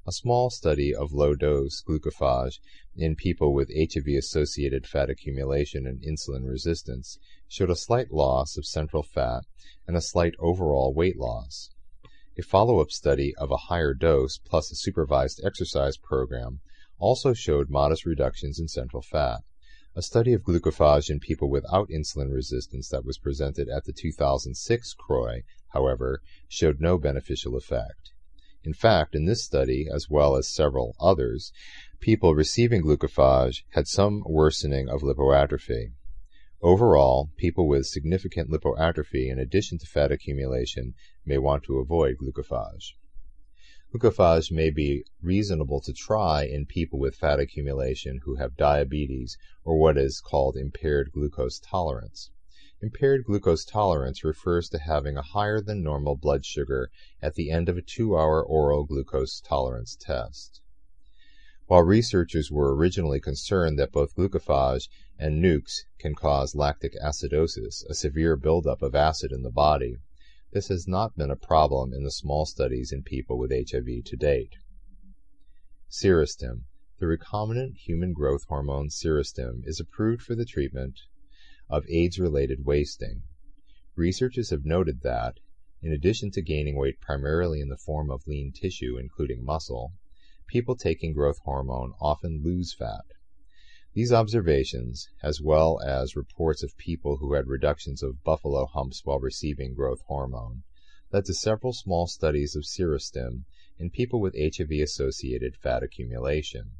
A 0.05 0.11
small 0.11 0.49
study 0.49 0.95
of 0.95 1.11
low-dose 1.11 1.83
glucophage 1.83 2.59
in 2.95 3.15
people 3.15 3.53
with 3.53 3.69
HIV-associated 3.75 4.87
fat 4.87 5.09
accumulation 5.09 5.85
and 5.85 6.01
insulin 6.01 6.47
resistance 6.47 7.19
showed 7.47 7.69
a 7.69 7.75
slight 7.75 8.11
loss 8.11 8.55
of 8.55 8.65
central 8.65 9.03
fat 9.03 9.41
and 9.87 9.97
a 9.97 10.01
slight 10.01 10.35
overall 10.39 10.93
weight 10.93 11.17
loss. 11.17 11.71
A 12.37 12.43
follow-up 12.43 12.91
study 12.91 13.33
of 13.37 13.51
a 13.51 13.57
higher 13.67 13.93
dose 13.93 14.37
plus 14.37 14.71
a 14.71 14.75
supervised 14.75 15.41
exercise 15.43 15.97
program 15.97 16.61
also 16.99 17.33
showed 17.33 17.69
modest 17.69 18.05
reductions 18.05 18.59
in 18.59 18.67
central 18.67 19.01
fat. 19.01 19.41
A 19.97 20.03
study 20.03 20.33
of 20.33 20.43
glucophage 20.43 21.09
in 21.09 21.19
people 21.19 21.49
without 21.49 21.89
insulin 21.89 22.31
resistance 22.31 22.87
that 22.89 23.03
was 23.03 23.17
presented 23.17 23.67
at 23.67 23.85
the 23.85 23.91
2006 23.91 24.93
CROI, 24.93 25.41
however, 25.69 26.21
showed 26.47 26.79
no 26.79 26.99
beneficial 26.99 27.55
effect. 27.55 28.11
In 28.63 28.75
fact, 28.75 29.15
in 29.15 29.25
this 29.25 29.43
study, 29.43 29.87
as 29.91 30.07
well 30.07 30.35
as 30.35 30.53
several 30.53 30.95
others, 30.99 31.51
people 31.99 32.35
receiving 32.35 32.83
glucophage 32.83 33.63
had 33.71 33.87
some 33.87 34.21
worsening 34.27 34.87
of 34.87 35.01
lipoatrophy. 35.01 35.93
Overall, 36.61 37.31
people 37.35 37.67
with 37.67 37.87
significant 37.87 38.51
lipoatrophy 38.51 39.31
in 39.31 39.39
addition 39.39 39.79
to 39.79 39.87
fat 39.87 40.11
accumulation 40.11 40.93
may 41.25 41.39
want 41.39 41.63
to 41.63 41.79
avoid 41.79 42.17
glucophage. 42.19 42.93
Glucophage 43.97 44.51
may 44.51 44.69
be 44.69 45.03
reasonable 45.23 45.81
to 45.81 45.91
try 45.91 46.43
in 46.43 46.67
people 46.67 46.99
with 46.99 47.15
fat 47.15 47.39
accumulation 47.39 48.19
who 48.25 48.35
have 48.35 48.55
diabetes 48.55 49.39
or 49.63 49.79
what 49.79 49.97
is 49.97 50.21
called 50.21 50.55
impaired 50.55 51.11
glucose 51.11 51.57
tolerance. 51.57 52.29
Impaired 52.79 53.23
glucose 53.23 53.65
tolerance 53.65 54.23
refers 54.23 54.69
to 54.69 54.77
having 54.77 55.17
a 55.17 55.23
higher 55.23 55.59
than 55.61 55.81
normal 55.81 56.15
blood 56.15 56.45
sugar 56.45 56.91
at 57.23 57.33
the 57.33 57.49
end 57.49 57.69
of 57.69 57.75
a 57.75 57.81
two-hour 57.81 58.43
oral 58.43 58.83
glucose 58.83 59.41
tolerance 59.41 59.95
test. 59.99 60.61
While 61.65 61.81
researchers 61.81 62.51
were 62.51 62.75
originally 62.75 63.19
concerned 63.19 63.79
that 63.79 63.91
both 63.91 64.15
glucophage 64.15 64.89
and 65.17 65.43
NUCs 65.43 65.85
can 65.97 66.13
cause 66.13 66.53
lactic 66.53 66.93
acidosis, 67.01 67.83
a 67.89 67.95
severe 67.95 68.35
buildup 68.35 68.83
of 68.83 68.93
acid 68.93 69.31
in 69.31 69.41
the 69.41 69.49
body, 69.49 69.97
this 70.51 70.69
has 70.69 70.87
not 70.87 71.15
been 71.15 71.31
a 71.31 71.35
problem 71.35 71.93
in 71.93 72.03
the 72.03 72.11
small 72.11 72.45
studies 72.45 72.91
in 72.91 73.03
people 73.03 73.37
with 73.37 73.51
HIV 73.51 74.03
to 74.05 74.15
date. 74.15 74.55
Serostim. 75.89 76.63
The 76.99 77.05
recombinant 77.05 77.77
human 77.77 78.13
growth 78.13 78.45
hormone 78.45 78.89
Serostim 78.89 79.61
is 79.65 79.79
approved 79.79 80.21
for 80.21 80.35
the 80.35 80.45
treatment 80.45 80.99
of 81.69 81.85
AIDS-related 81.89 82.65
wasting. 82.65 83.23
Researchers 83.95 84.49
have 84.49 84.65
noted 84.65 85.01
that, 85.01 85.39
in 85.81 85.91
addition 85.91 86.31
to 86.31 86.41
gaining 86.41 86.75
weight 86.75 86.99
primarily 86.99 87.61
in 87.61 87.69
the 87.69 87.77
form 87.77 88.09
of 88.09 88.25
lean 88.25 88.51
tissue, 88.51 88.97
including 88.97 89.43
muscle, 89.43 89.93
people 90.47 90.75
taking 90.75 91.13
growth 91.13 91.39
hormone 91.43 91.93
often 91.99 92.41
lose 92.43 92.73
fat. 92.73 93.05
These 93.97 94.13
observations, 94.13 95.09
as 95.23 95.41
well 95.41 95.81
as 95.81 96.15
reports 96.15 96.61
of 96.61 96.77
people 96.77 97.17
who 97.17 97.33
had 97.33 97.47
reductions 97.47 98.03
of 98.03 98.23
buffalo 98.23 98.67
humps 98.67 99.03
while 99.03 99.19
receiving 99.19 99.73
growth 99.73 100.01
hormone, 100.01 100.61
led 101.11 101.25
to 101.25 101.33
several 101.33 101.73
small 101.73 102.05
studies 102.05 102.55
of 102.55 102.67
Serostim 102.67 103.45
in 103.79 103.89
people 103.89 104.21
with 104.21 104.35
HIV-associated 104.37 105.55
fat 105.55 105.81
accumulation. 105.81 106.73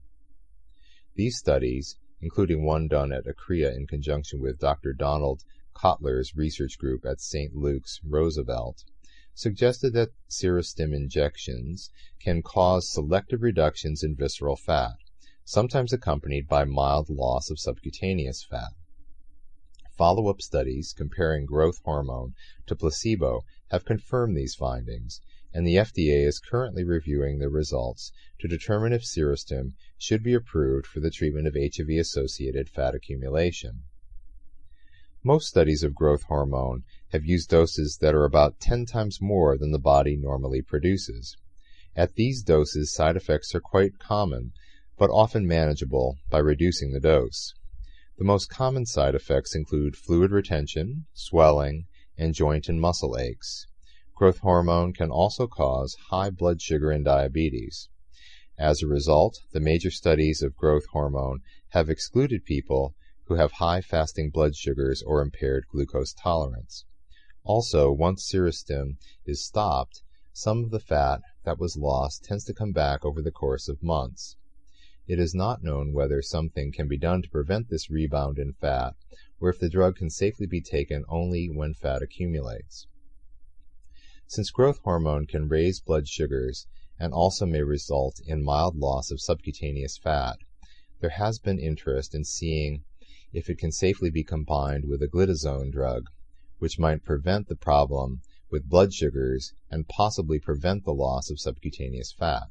These 1.16 1.40
studies 1.40 1.98
including 2.22 2.64
one 2.64 2.88
done 2.88 3.12
at 3.12 3.26
ACRIA 3.26 3.74
in 3.74 3.88
conjunction 3.88 4.40
with 4.40 4.60
Dr. 4.60 4.94
Donald 4.94 5.44
Kotler's 5.74 6.36
research 6.36 6.78
group 6.78 7.04
at 7.04 7.20
St. 7.20 7.56
Luke's, 7.56 8.00
Roosevelt, 8.08 8.84
suggested 9.34 9.94
that 9.94 10.12
serostim 10.30 10.94
injections 10.94 11.90
can 12.20 12.44
cause 12.44 12.94
selective 12.94 13.42
reductions 13.42 14.04
in 14.04 14.16
visceral 14.16 14.56
fat, 14.56 14.98
sometimes 15.50 15.94
accompanied 15.94 16.46
by 16.46 16.66
mild 16.66 17.10
loss 17.10 17.50
of 17.50 17.58
subcutaneous 17.58 18.44
fat. 18.44 18.74
Follow-up 19.98 20.42
studies 20.42 20.94
comparing 20.96 21.46
growth 21.46 21.80
hormone 21.86 22.34
to 22.66 22.76
placebo 22.76 23.46
have 23.72 23.86
confirmed 23.86 24.36
these 24.36 24.56
findings, 24.56 25.22
and 25.54 25.66
the 25.66 25.76
FDA 25.76 26.28
is 26.28 26.40
currently 26.40 26.84
reviewing 26.84 27.40
the 27.40 27.48
results 27.48 28.12
to 28.40 28.48
determine 28.50 28.92
if 28.92 29.04
Serostim 29.04 29.72
should 29.98 30.22
be 30.22 30.34
approved 30.34 30.86
for 30.86 31.00
the 31.00 31.10
treatment 31.10 31.48
of 31.48 31.56
HIV-associated 31.56 32.68
fat 32.68 32.94
accumulation. 32.94 33.84
Most 35.24 35.48
studies 35.48 35.82
of 35.82 35.96
growth 35.96 36.24
hormone 36.24 36.84
have 37.14 37.24
used 37.24 37.50
doses 37.50 38.00
that 38.02 38.14
are 38.14 38.26
about 38.26 38.60
10 38.60 38.86
times 38.86 39.22
more 39.22 39.58
than 39.58 39.72
the 39.72 39.80
body 39.80 40.18
normally 40.18 40.62
produces. 40.62 41.38
At 41.96 42.16
these 42.16 42.44
doses, 42.44 42.94
side 42.94 43.16
effects 43.16 43.56
are 43.56 43.62
quite 43.62 43.98
common, 43.98 44.52
but 44.98 45.12
often 45.12 45.46
manageable 45.46 46.18
by 46.30 46.40
reducing 46.40 46.92
the 46.92 47.00
dose. 47.00 47.54
The 48.18 48.26
most 48.26 48.50
common 48.50 48.88
side 48.88 49.14
effects 49.14 49.54
include 49.54 49.96
fluid 49.96 50.32
retention, 50.32 51.06
swelling, 51.14 51.86
and 52.18 52.34
joint 52.34 52.68
and 52.68 52.82
muscle 52.82 53.16
aches. 53.16 53.68
Growth 54.16 54.40
hormone 54.40 54.94
can 54.94 55.12
also 55.12 55.46
cause 55.46 55.96
high 56.10 56.32
blood 56.32 56.60
sugar 56.60 56.90
and 56.90 57.06
diabetes. 57.06 57.90
As 58.58 58.82
a 58.82 58.88
result, 58.88 59.38
the 59.52 59.60
major 59.60 59.92
studies 59.92 60.42
of 60.42 60.56
growth 60.56 60.88
hormone 60.92 61.42
have 61.70 61.92
excluded 61.92 62.44
people 62.44 62.96
who 63.28 63.36
have 63.36 63.52
high 63.52 63.82
fasting 63.82 64.32
blood 64.32 64.56
sugars 64.56 65.04
or 65.06 65.22
impaired 65.22 65.66
glucose 65.72 66.12
tolerance. 66.14 66.86
Also, 67.44 67.92
once 67.92 68.28
serostim 68.28 68.98
is 69.28 69.46
stopped, 69.46 70.02
some 70.34 70.64
of 70.64 70.72
the 70.72 70.80
fat 70.80 71.22
that 71.46 71.60
was 71.60 71.78
lost 71.78 72.24
tends 72.24 72.44
to 72.46 72.54
come 72.56 72.72
back 72.72 73.06
over 73.06 73.22
the 73.22 73.30
course 73.30 73.68
of 73.68 73.84
months. 73.84 74.36
It 75.10 75.20
is 75.20 75.34
not 75.34 75.64
known 75.64 75.94
whether 75.94 76.22
something 76.22 76.74
can 76.74 76.90
be 76.90 76.98
done 76.98 77.22
to 77.22 77.30
prevent 77.30 77.70
this 77.70 77.90
rebound 77.90 78.38
in 78.38 78.52
fat, 78.52 78.94
or 79.40 79.48
if 79.50 79.58
the 79.58 79.70
drug 79.70 79.96
can 79.96 80.10
safely 80.10 80.46
be 80.46 80.60
taken 80.60 81.06
only 81.08 81.48
when 81.50 81.74
fat 81.74 82.02
accumulates. 82.02 82.88
Since 84.28 84.52
growth 84.52 84.80
hormone 84.84 85.26
can 85.26 85.48
raise 85.48 85.80
blood 85.80 86.10
sugars 86.10 86.68
and 87.00 87.14
also 87.14 87.46
may 87.46 87.62
result 87.62 88.20
in 88.26 88.44
mild 88.44 88.76
loss 88.76 89.10
of 89.10 89.22
subcutaneous 89.22 89.98
fat, 89.98 90.40
there 91.00 91.12
has 91.12 91.40
been 91.40 91.58
interest 91.58 92.14
in 92.14 92.26
seeing 92.26 92.84
if 93.32 93.50
it 93.50 93.58
can 93.60 93.72
safely 93.72 94.10
be 94.10 94.26
combined 94.26 94.90
with 94.90 95.02
a 95.02 95.08
glitazone 95.08 95.72
drug, 95.72 96.08
which 96.60 96.78
might 96.78 97.06
prevent 97.06 97.48
the 97.48 97.56
problem 97.56 98.22
with 98.52 98.68
blood 98.68 98.94
sugars 98.94 99.54
and 99.72 99.88
possibly 99.88 100.38
prevent 100.38 100.84
the 100.84 100.94
loss 100.94 101.30
of 101.30 101.40
subcutaneous 101.40 102.12
fat. 102.12 102.50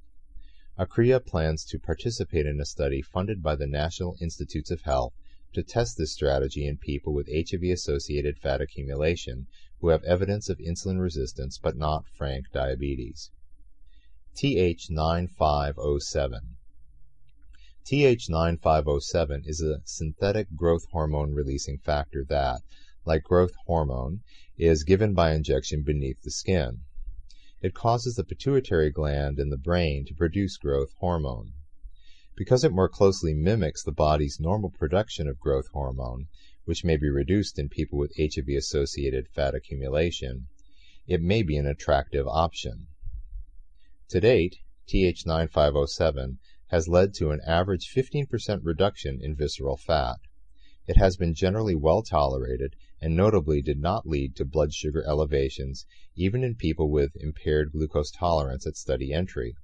ACRIA 0.79 1.21
plans 1.21 1.65
to 1.65 1.79
participate 1.79 2.45
in 2.45 2.61
a 2.61 2.67
study 2.67 3.01
funded 3.01 3.43
by 3.43 3.57
the 3.57 3.67
National 3.67 4.15
Institutes 4.21 4.71
of 4.71 4.83
Health 4.83 5.15
to 5.55 5.63
test 5.63 5.97
this 5.97 6.13
strategy 6.13 6.67
in 6.67 6.77
people 6.77 7.15
with 7.15 7.31
HIV-associated 7.33 8.37
fat 8.37 8.61
accumulation 8.61 9.47
who 9.81 9.89
have 9.89 10.05
evidence 10.05 10.51
of 10.51 10.59
insulin 10.59 11.01
resistance 11.01 11.57
but 11.57 11.79
not 11.79 12.07
frank 12.07 12.51
diabetes. 12.53 13.31
TH9507 14.35 16.41
TH9507 17.87 19.47
is 19.47 19.63
a 19.63 19.81
synthetic 19.87 20.55
growth 20.55 20.85
hormone 20.91 21.33
releasing 21.33 21.79
factor 21.79 22.23
that, 22.29 22.61
like 23.07 23.23
growth 23.23 23.55
hormone, 23.65 24.21
is 24.59 24.85
given 24.85 25.15
by 25.15 25.33
injection 25.33 25.83
beneath 25.83 26.21
the 26.21 26.31
skin. 26.31 26.83
It 27.63 27.75
causes 27.75 28.17
the 28.17 28.25
pituitary 28.25 28.91
gland 28.91 29.39
in 29.39 29.49
the 29.49 29.57
brain 29.57 30.05
to 30.07 30.15
produce 30.15 30.59
growth 30.59 30.93
hormone. 30.99 31.55
Because 32.37 32.65
it 32.65 32.73
more 32.73 32.89
closely 32.89 33.33
mimics 33.33 33.83
the 33.83 33.93
body's 33.93 34.39
normal 34.39 34.69
production 34.69 35.27
of 35.27 35.41
growth 35.41 35.69
hormone, 35.69 36.29
which 36.67 36.85
may 36.85 36.99
be 36.99 37.09
reduced 37.09 37.59
in 37.59 37.71
people 37.71 37.99
with 37.99 38.13
HIV-associated 38.19 39.29
fat 39.29 39.55
accumulation, 39.55 40.49
it 41.07 41.23
may 41.23 41.43
be 41.43 41.57
an 41.57 41.67
attractive 41.67 42.27
option. 42.29 42.89
To 44.11 44.21
date, 44.21 44.59
TH9507 44.89 46.37
has 46.67 46.89
led 46.89 47.15
to 47.15 47.31
an 47.31 47.41
average 47.47 47.89
15% 47.89 48.61
reduction 48.65 49.21
in 49.23 49.35
visceral 49.35 49.79
fat. 49.79 50.17
It 50.87 50.99
has 50.99 51.17
been 51.17 51.33
generally 51.33 51.75
well 51.75 52.03
tolerated 52.03 52.77
and 53.07 53.15
notably 53.15 53.63
did 53.63 53.79
not 53.79 54.05
lead 54.05 54.35
to 54.35 54.45
blood 54.45 54.75
sugar 54.75 55.05
elevations 55.07 55.87
even 56.17 56.43
in 56.43 56.57
people 56.57 56.91
with 56.91 57.15
impaired 57.15 57.71
glucose 57.71 58.11
tolerance 58.11 58.67
at 58.67 58.77
study 58.77 59.13
entry. 59.13 59.55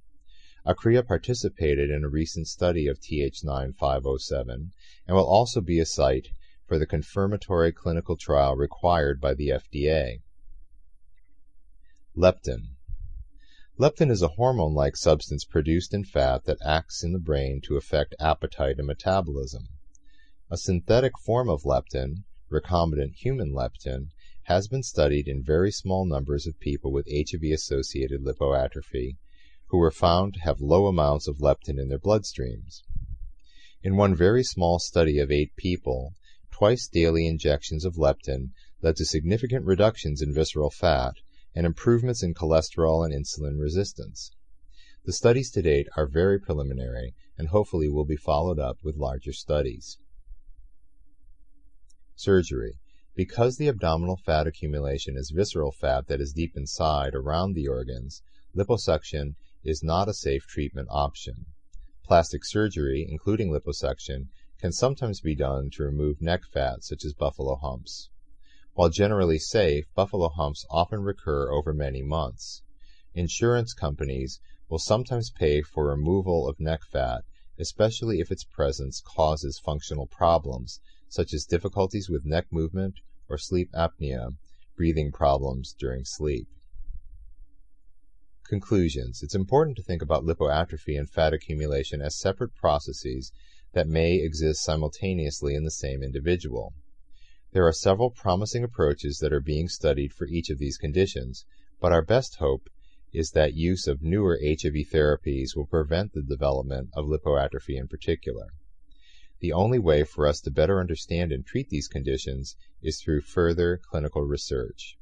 ACRIA 0.65 1.03
participated 1.03 1.89
in 1.89 2.05
a 2.05 2.09
recent 2.09 2.47
study 2.47 2.87
of 2.87 3.01
TH9507 3.01 4.47
and 4.49 4.71
will 5.09 5.27
also 5.27 5.59
be 5.59 5.77
a 5.77 5.85
site 5.85 6.29
for 6.65 6.79
the 6.79 6.85
confirmatory 6.85 7.73
clinical 7.73 8.15
trial 8.15 8.55
required 8.55 9.19
by 9.19 9.33
the 9.33 9.49
FDA. 9.49 10.21
Leptin. 12.15 12.77
Leptin 13.77 14.09
is 14.09 14.21
a 14.21 14.35
hormone-like 14.39 14.95
substance 14.95 15.43
produced 15.43 15.93
in 15.93 16.05
fat 16.05 16.45
that 16.45 16.65
acts 16.65 17.03
in 17.03 17.11
the 17.11 17.19
brain 17.19 17.59
to 17.65 17.75
affect 17.75 18.15
appetite 18.21 18.77
and 18.77 18.87
metabolism. 18.87 19.67
A 20.49 20.55
synthetic 20.55 21.19
form 21.19 21.49
of 21.49 21.63
leptin, 21.63 22.23
recombinant 22.53 23.15
human 23.15 23.51
leptin, 23.51 24.09
has 24.43 24.67
been 24.67 24.83
studied 24.83 25.27
in 25.27 25.41
very 25.41 25.71
small 25.71 26.05
numbers 26.05 26.45
of 26.45 26.59
people 26.59 26.91
with 26.91 27.07
HIV-associated 27.07 28.23
lipoatrophy 28.23 29.17
who 29.67 29.77
were 29.79 29.89
found 29.89 30.35
to 30.35 30.39
have 30.41 30.61
low 30.61 30.85
amounts 30.85 31.27
of 31.27 31.39
leptin 31.39 31.79
in 31.79 31.89
their 31.89 31.97
bloodstreams. 31.97 32.83
In 33.81 33.97
one 33.97 34.15
very 34.15 34.43
small 34.43 34.77
study 34.79 35.17
of 35.17 35.31
eight 35.31 35.55
people, 35.55 36.13
twice 36.51 36.87
daily 36.87 37.25
injections 37.25 37.83
of 37.83 37.97
leptin 37.97 38.51
led 38.81 38.95
to 38.97 39.05
significant 39.05 39.65
reductions 39.65 40.21
in 40.21 40.33
visceral 40.33 40.69
fat 40.69 41.15
and 41.55 41.65
improvements 41.65 42.21
in 42.21 42.33
cholesterol 42.33 43.03
and 43.03 43.13
insulin 43.13 43.59
resistance. 43.59 44.31
The 45.05 45.13
studies 45.13 45.51
to 45.51 45.61
date 45.61 45.87
are 45.97 46.07
very 46.07 46.39
preliminary 46.39 47.15
and 47.37 47.47
hopefully 47.47 47.89
will 47.89 48.05
be 48.05 48.15
followed 48.15 48.59
up 48.59 48.77
with 48.83 48.95
larger 48.95 49.33
studies. 49.33 49.97
Surgery. 52.15 52.77
Because 53.15 53.57
the 53.57 53.67
abdominal 53.67 54.17
fat 54.17 54.45
accumulation 54.45 55.17
is 55.17 55.31
visceral 55.31 55.71
fat 55.71 56.05
that 56.05 56.21
is 56.21 56.31
deep 56.31 56.55
inside 56.55 57.15
around 57.15 57.53
the 57.53 57.67
organs, 57.67 58.21
liposuction 58.55 59.33
is 59.63 59.81
not 59.81 60.07
a 60.07 60.13
safe 60.13 60.45
treatment 60.45 60.87
option. 60.91 61.47
Plastic 62.05 62.45
surgery, 62.45 63.03
including 63.09 63.49
liposuction, 63.49 64.27
can 64.59 64.71
sometimes 64.71 65.21
be 65.21 65.33
done 65.33 65.71
to 65.71 65.81
remove 65.81 66.21
neck 66.21 66.43
fat 66.45 66.83
such 66.83 67.03
as 67.03 67.15
buffalo 67.15 67.55
humps. 67.55 68.09
While 68.75 68.89
generally 68.89 69.39
safe, 69.39 69.85
buffalo 69.95 70.29
humps 70.29 70.67
often 70.69 71.01
recur 71.01 71.51
over 71.51 71.73
many 71.73 72.03
months. 72.03 72.61
Insurance 73.15 73.73
companies 73.73 74.39
will 74.69 74.77
sometimes 74.77 75.31
pay 75.31 75.63
for 75.63 75.87
removal 75.87 76.47
of 76.47 76.59
neck 76.59 76.83
fat, 76.83 77.23
especially 77.57 78.19
if 78.19 78.31
its 78.31 78.43
presence 78.43 79.01
causes 79.01 79.57
functional 79.57 80.05
problems 80.05 80.79
such 81.13 81.31
as 81.31 81.45
difficulties 81.45 82.09
with 82.09 82.25
neck 82.25 82.47
movement 82.51 82.95
or 83.29 83.37
sleep 83.37 83.69
apnea, 83.75 84.35
breathing 84.75 85.11
problems 85.11 85.75
during 85.77 86.03
sleep. 86.03 86.47
Conclusions. 88.49 89.21
It's 89.21 89.35
important 89.35 89.77
to 89.77 89.83
think 89.83 90.01
about 90.01 90.23
lipoatrophy 90.23 90.97
and 90.97 91.07
fat 91.07 91.31
accumulation 91.31 92.01
as 92.01 92.19
separate 92.19 92.55
processes 92.55 93.31
that 93.73 93.87
may 93.87 94.15
exist 94.15 94.63
simultaneously 94.63 95.53
in 95.53 95.63
the 95.63 95.69
same 95.69 96.01
individual. 96.01 96.73
There 97.51 97.67
are 97.67 97.73
several 97.73 98.09
promising 98.09 98.63
approaches 98.63 99.19
that 99.19 99.31
are 99.31 99.39
being 99.39 99.67
studied 99.67 100.13
for 100.13 100.25
each 100.25 100.49
of 100.49 100.57
these 100.57 100.77
conditions, 100.77 101.45
but 101.79 101.91
our 101.91 102.01
best 102.01 102.37
hope 102.39 102.69
is 103.13 103.29
that 103.35 103.53
use 103.53 103.85
of 103.85 104.01
newer 104.01 104.39
HIV 104.41 104.89
therapies 104.91 105.55
will 105.55 105.67
prevent 105.67 106.13
the 106.13 106.23
development 106.23 106.89
of 106.95 107.05
lipoatrophy 107.05 107.77
in 107.77 107.87
particular. 107.87 108.47
The 109.43 109.51
only 109.51 109.77
way 109.77 110.05
for 110.05 110.25
us 110.25 110.39
to 110.39 110.51
better 110.51 110.79
understand 110.79 111.33
and 111.33 111.45
treat 111.45 111.67
these 111.67 111.89
conditions 111.89 112.55
is 112.81 113.01
through 113.01 113.23
further 113.23 113.75
clinical 113.75 114.21
research. 114.21 114.97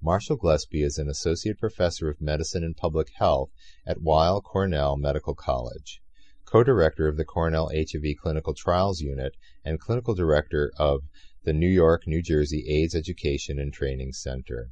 Marshall 0.00 0.38
Glesby 0.38 0.82
is 0.82 0.96
an 0.96 1.10
associate 1.10 1.58
professor 1.58 2.08
of 2.08 2.22
medicine 2.22 2.64
and 2.64 2.74
public 2.74 3.10
health 3.10 3.50
at 3.84 4.00
Weill 4.00 4.40
Cornell 4.40 4.96
Medical 4.96 5.34
College, 5.34 6.00
co-director 6.46 7.06
of 7.06 7.18
the 7.18 7.24
Cornell 7.26 7.68
HIV 7.68 8.16
Clinical 8.18 8.54
Trials 8.54 9.02
Unit, 9.02 9.36
and 9.62 9.78
clinical 9.78 10.14
director 10.14 10.72
of 10.78 11.02
the 11.44 11.52
New 11.52 11.68
York, 11.68 12.06
New 12.06 12.22
Jersey 12.22 12.64
AIDS 12.66 12.94
Education 12.94 13.58
and 13.58 13.74
Training 13.74 14.14
Center. 14.14 14.70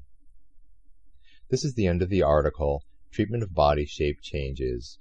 This 1.51 1.63
is 1.63 1.75
the 1.75 1.89
end 1.89 2.01
of 2.01 2.09
the 2.09 2.23
article, 2.23 2.85
Treatment 3.11 3.43
of 3.43 3.53
Body 3.53 3.85
Shape 3.85 4.23
Changes. 4.23 4.99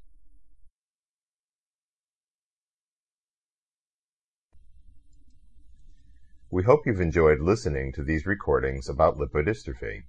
We 6.54 6.62
hope 6.62 6.86
you've 6.86 7.02
enjoyed 7.02 7.40
listening 7.40 7.94
to 7.94 8.04
these 8.04 8.28
recordings 8.28 8.88
about 8.88 9.18
lipodystrophy. 9.18 10.04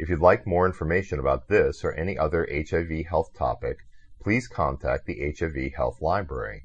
If 0.00 0.08
you'd 0.08 0.18
like 0.18 0.44
more 0.44 0.66
information 0.66 1.20
about 1.20 1.46
this 1.46 1.84
or 1.84 1.92
any 1.92 2.18
other 2.18 2.44
HIV 2.50 3.06
health 3.06 3.32
topic, 3.34 3.78
please 4.20 4.48
contact 4.48 5.06
the 5.06 5.32
HIV 5.32 5.74
Health 5.74 6.02
Library. 6.02 6.64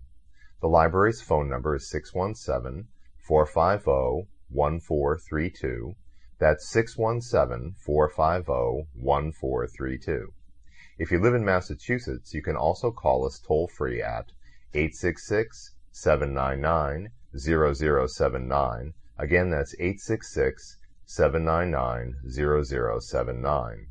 The 0.60 0.70
library's 0.70 1.22
phone 1.22 1.48
number 1.48 1.76
is 1.76 1.88
617 1.88 2.88
450 3.20 4.28
1432. 4.50 5.96
That's 6.40 6.68
617 6.68 7.76
450 7.78 8.88
1432. 8.96 10.34
If 10.98 11.12
you 11.12 11.20
live 11.20 11.36
in 11.36 11.46
Massachusetts, 11.46 12.34
you 12.34 12.42
can 12.42 12.56
also 12.56 12.90
call 12.90 13.28
us 13.28 13.38
toll 13.38 13.68
free 13.68 14.02
at 14.02 14.32
866 14.74 15.76
799 15.92 17.12
0079. 17.38 18.94
Again, 19.18 19.50
that's 19.50 19.74
866 19.80 20.78
799 21.06 22.16
0079. 22.30 23.88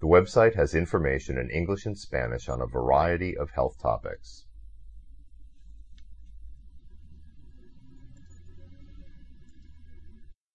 The 0.00 0.06
website 0.06 0.54
has 0.54 0.74
information 0.74 1.36
in 1.36 1.50
English 1.50 1.84
and 1.84 1.98
Spanish 1.98 2.48
on 2.48 2.62
a 2.62 2.66
variety 2.66 3.36
of 3.36 3.50
health 3.50 3.78
topics. 3.78 4.45